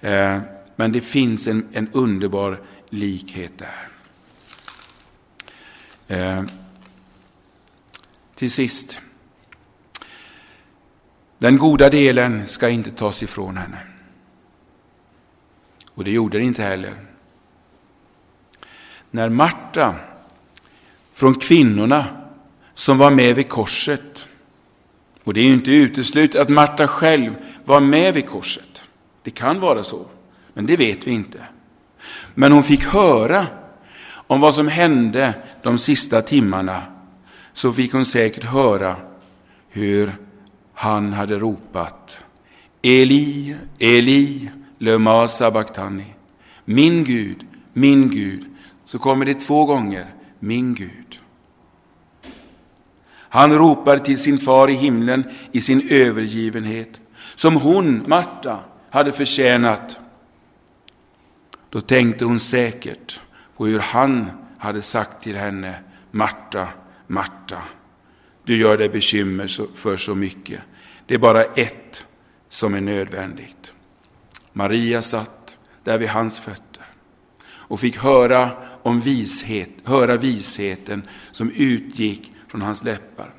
Eh, 0.00 0.40
men 0.76 0.92
det 0.92 1.00
finns 1.00 1.46
en, 1.46 1.68
en 1.72 1.88
underbar 1.92 2.60
likhet 2.88 3.52
där. 3.58 3.88
Eh, 6.08 6.44
till 8.34 8.50
sist. 8.50 9.00
Den 11.38 11.58
goda 11.58 11.90
delen 11.90 12.48
ska 12.48 12.68
inte 12.68 12.90
tas 12.90 13.22
ifrån 13.22 13.56
henne. 13.56 13.78
Och 15.94 16.04
det 16.04 16.10
gjorde 16.10 16.38
det 16.38 16.44
inte 16.44 16.62
heller. 16.62 16.94
När 19.10 19.28
Marta 19.28 19.94
från 21.12 21.34
kvinnorna 21.34 22.27
som 22.78 22.98
var 22.98 23.10
med 23.10 23.36
vid 23.36 23.48
korset. 23.48 24.28
Och 25.24 25.34
det 25.34 25.40
är 25.40 25.44
ju 25.44 25.52
inte 25.52 25.70
uteslutet 25.70 26.40
att 26.40 26.48
Marta 26.48 26.86
själv 26.86 27.34
var 27.64 27.80
med 27.80 28.14
vid 28.14 28.28
korset. 28.28 28.82
Det 29.22 29.30
kan 29.30 29.60
vara 29.60 29.82
så, 29.82 30.06
men 30.54 30.66
det 30.66 30.76
vet 30.76 31.06
vi 31.06 31.10
inte. 31.10 31.38
Men 32.34 32.52
hon 32.52 32.62
fick 32.62 32.84
höra 32.84 33.46
om 34.10 34.40
vad 34.40 34.54
som 34.54 34.68
hände 34.68 35.34
de 35.62 35.78
sista 35.78 36.22
timmarna. 36.22 36.82
Så 37.52 37.72
fick 37.72 37.92
hon 37.92 38.06
säkert 38.06 38.44
höra 38.44 38.96
hur 39.68 40.16
han 40.74 41.12
hade 41.12 41.38
ropat 41.38 42.20
Eli, 42.82 43.56
Eli, 43.78 44.50
lema 44.78 45.28
sabachthani. 45.28 46.14
Min 46.64 47.04
Gud, 47.04 47.46
min 47.72 48.10
Gud. 48.10 48.44
Så 48.84 48.98
kommer 48.98 49.26
det 49.26 49.34
två 49.34 49.64
gånger, 49.64 50.06
min 50.38 50.74
Gud. 50.74 51.07
Han 53.28 53.58
ropar 53.58 53.98
till 53.98 54.18
sin 54.18 54.38
far 54.38 54.70
i 54.70 54.74
himlen 54.74 55.24
i 55.52 55.60
sin 55.60 55.88
övergivenhet, 55.90 57.00
som 57.34 57.56
hon, 57.56 58.04
Marta, 58.06 58.60
hade 58.90 59.12
förtjänat. 59.12 59.98
Då 61.70 61.80
tänkte 61.80 62.24
hon 62.24 62.40
säkert 62.40 63.20
på 63.56 63.66
hur 63.66 63.78
han 63.78 64.30
hade 64.58 64.82
sagt 64.82 65.22
till 65.22 65.36
henne, 65.36 65.74
Marta, 66.10 66.68
Marta, 67.06 67.62
du 68.44 68.56
gör 68.56 68.76
dig 68.76 68.88
bekymmer 68.88 69.76
för 69.76 69.96
så 69.96 70.14
mycket. 70.14 70.60
Det 71.06 71.14
är 71.14 71.18
bara 71.18 71.44
ett 71.44 72.06
som 72.48 72.74
är 72.74 72.80
nödvändigt. 72.80 73.72
Maria 74.52 75.02
satt 75.02 75.58
där 75.84 75.98
vid 75.98 76.08
hans 76.08 76.40
fötter 76.40 76.84
och 77.44 77.80
fick 77.80 77.98
höra 77.98 78.50
om 78.82 79.00
vishet, 79.00 79.70
höra 79.84 80.16
visheten 80.16 81.02
som 81.32 81.50
utgick 81.50 82.32
från 82.48 82.62
hans 82.62 82.84
läppar. 82.84 83.34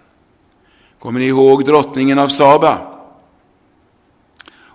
Kommer 0.99 1.19
ni 1.19 1.25
ihåg 1.25 1.65
drottningen 1.65 2.19
av 2.19 2.27
Saba? 2.27 2.99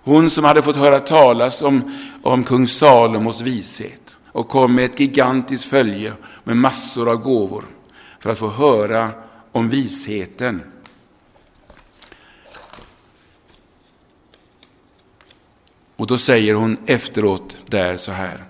Hon 0.05 0.29
som 0.29 0.43
hade 0.43 0.61
fått 0.61 0.75
höra 0.75 0.99
talas 0.99 1.61
om, 1.61 1.97
om 2.23 2.43
kung 2.43 2.67
Salomos 2.67 3.41
vishet 3.41 4.17
och 4.27 4.49
kom 4.49 4.75
med 4.75 4.85
ett 4.85 4.99
gigantiskt 4.99 5.65
följe 5.65 6.13
med 6.43 6.57
massor 6.57 7.09
av 7.09 7.15
gåvor 7.15 7.65
för 8.19 8.29
att 8.29 8.37
få 8.37 8.49
höra 8.49 9.11
om 9.51 9.69
visheten. 9.69 10.61
Och 15.95 16.07
då 16.07 16.17
säger 16.17 16.53
hon 16.53 16.77
efteråt 16.85 17.57
där 17.65 17.97
så 17.97 18.11
här. 18.11 18.43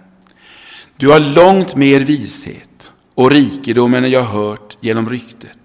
Du 0.97 1.09
har 1.09 1.19
långt 1.19 1.75
mer 1.75 1.99
vishet 1.99 2.91
och 3.15 3.31
rikedom 3.31 3.93
än 3.93 4.11
jag 4.11 4.23
hört 4.23 4.77
genom 4.79 5.09
ryktet. 5.09 5.64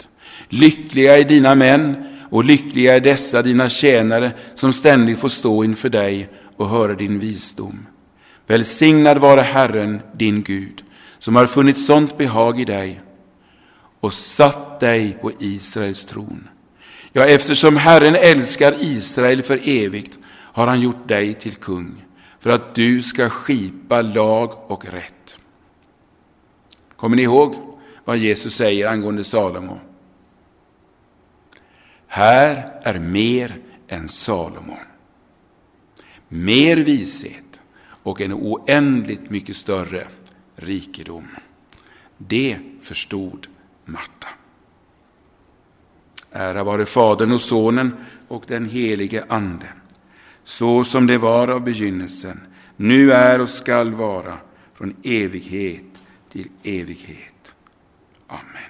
Lyckliga 0.53 1.18
är 1.18 1.24
dina 1.24 1.55
män 1.55 1.96
och 2.30 2.44
lyckliga 2.44 2.96
är 2.96 3.01
dessa 3.01 3.42
dina 3.42 3.68
tjänare 3.68 4.32
som 4.55 4.72
ständigt 4.72 5.18
får 5.18 5.28
stå 5.28 5.64
inför 5.64 5.88
dig 5.88 6.28
och 6.57 6.68
höra 6.68 6.94
din 6.94 7.18
visdom. 7.18 7.86
Välsignad 8.46 9.18
vare 9.18 9.40
Herren, 9.40 10.01
din 10.12 10.42
Gud, 10.42 10.84
som 11.18 11.36
har 11.36 11.46
funnit 11.46 11.78
sånt 11.78 12.18
behag 12.18 12.61
i 12.61 12.64
dig 12.64 13.01
och 14.01 14.12
satt 14.12 14.80
dig 14.80 15.18
på 15.22 15.32
Israels 15.38 16.07
tron. 16.07 16.48
Ja, 17.12 17.24
eftersom 17.24 17.76
Herren 17.76 18.16
älskar 18.16 18.74
Israel 18.80 19.42
för 19.42 19.61
evigt 19.64 20.18
har 20.26 20.66
han 20.66 20.80
gjort 20.80 21.09
dig 21.09 21.34
till 21.34 21.55
kung 21.55 22.05
för 22.40 22.51
att 22.51 22.74
du 22.74 23.03
ska 23.03 23.28
skipa 23.28 24.03
lag 24.03 24.70
och 24.70 24.84
rätt. 24.92 25.38
Kommer 26.96 27.16
ni 27.16 27.22
ihåg 27.22 27.55
vad 28.05 28.16
Jesus 28.16 28.55
säger 28.55 28.88
angående 28.88 29.24
Salomo? 29.24 29.78
Här 32.13 32.81
är 32.83 32.99
mer 32.99 33.59
än 33.89 34.09
Salomo. 34.09 34.77
Mer 36.29 36.77
vishet 36.77 37.61
och 38.03 38.21
en 38.21 38.33
oändligt 38.33 39.31
mycket 39.31 39.57
större 39.57 40.07
rikedom. 40.57 41.29
Det 42.17 42.59
förstod 42.83 43.47
Marta. 43.85 44.29
Ära 46.33 46.65
vare 46.65 46.87
Fadern 46.87 47.33
och 47.33 47.41
Sonen 47.41 47.97
och 48.29 48.45
den 48.47 48.65
helige 48.65 49.25
Ande, 49.29 49.73
så 50.45 50.85
som 50.85 51.07
det 51.07 51.19
var 51.19 51.49
av 51.49 51.61
begynnelsen, 51.61 52.41
nu 52.77 53.13
är 53.13 53.41
och 53.41 53.49
skall 53.49 53.95
vara, 53.95 54.39
från 54.75 54.97
evighet 55.03 56.05
till 56.29 56.49
evighet. 56.63 57.55
Amen. 58.27 58.70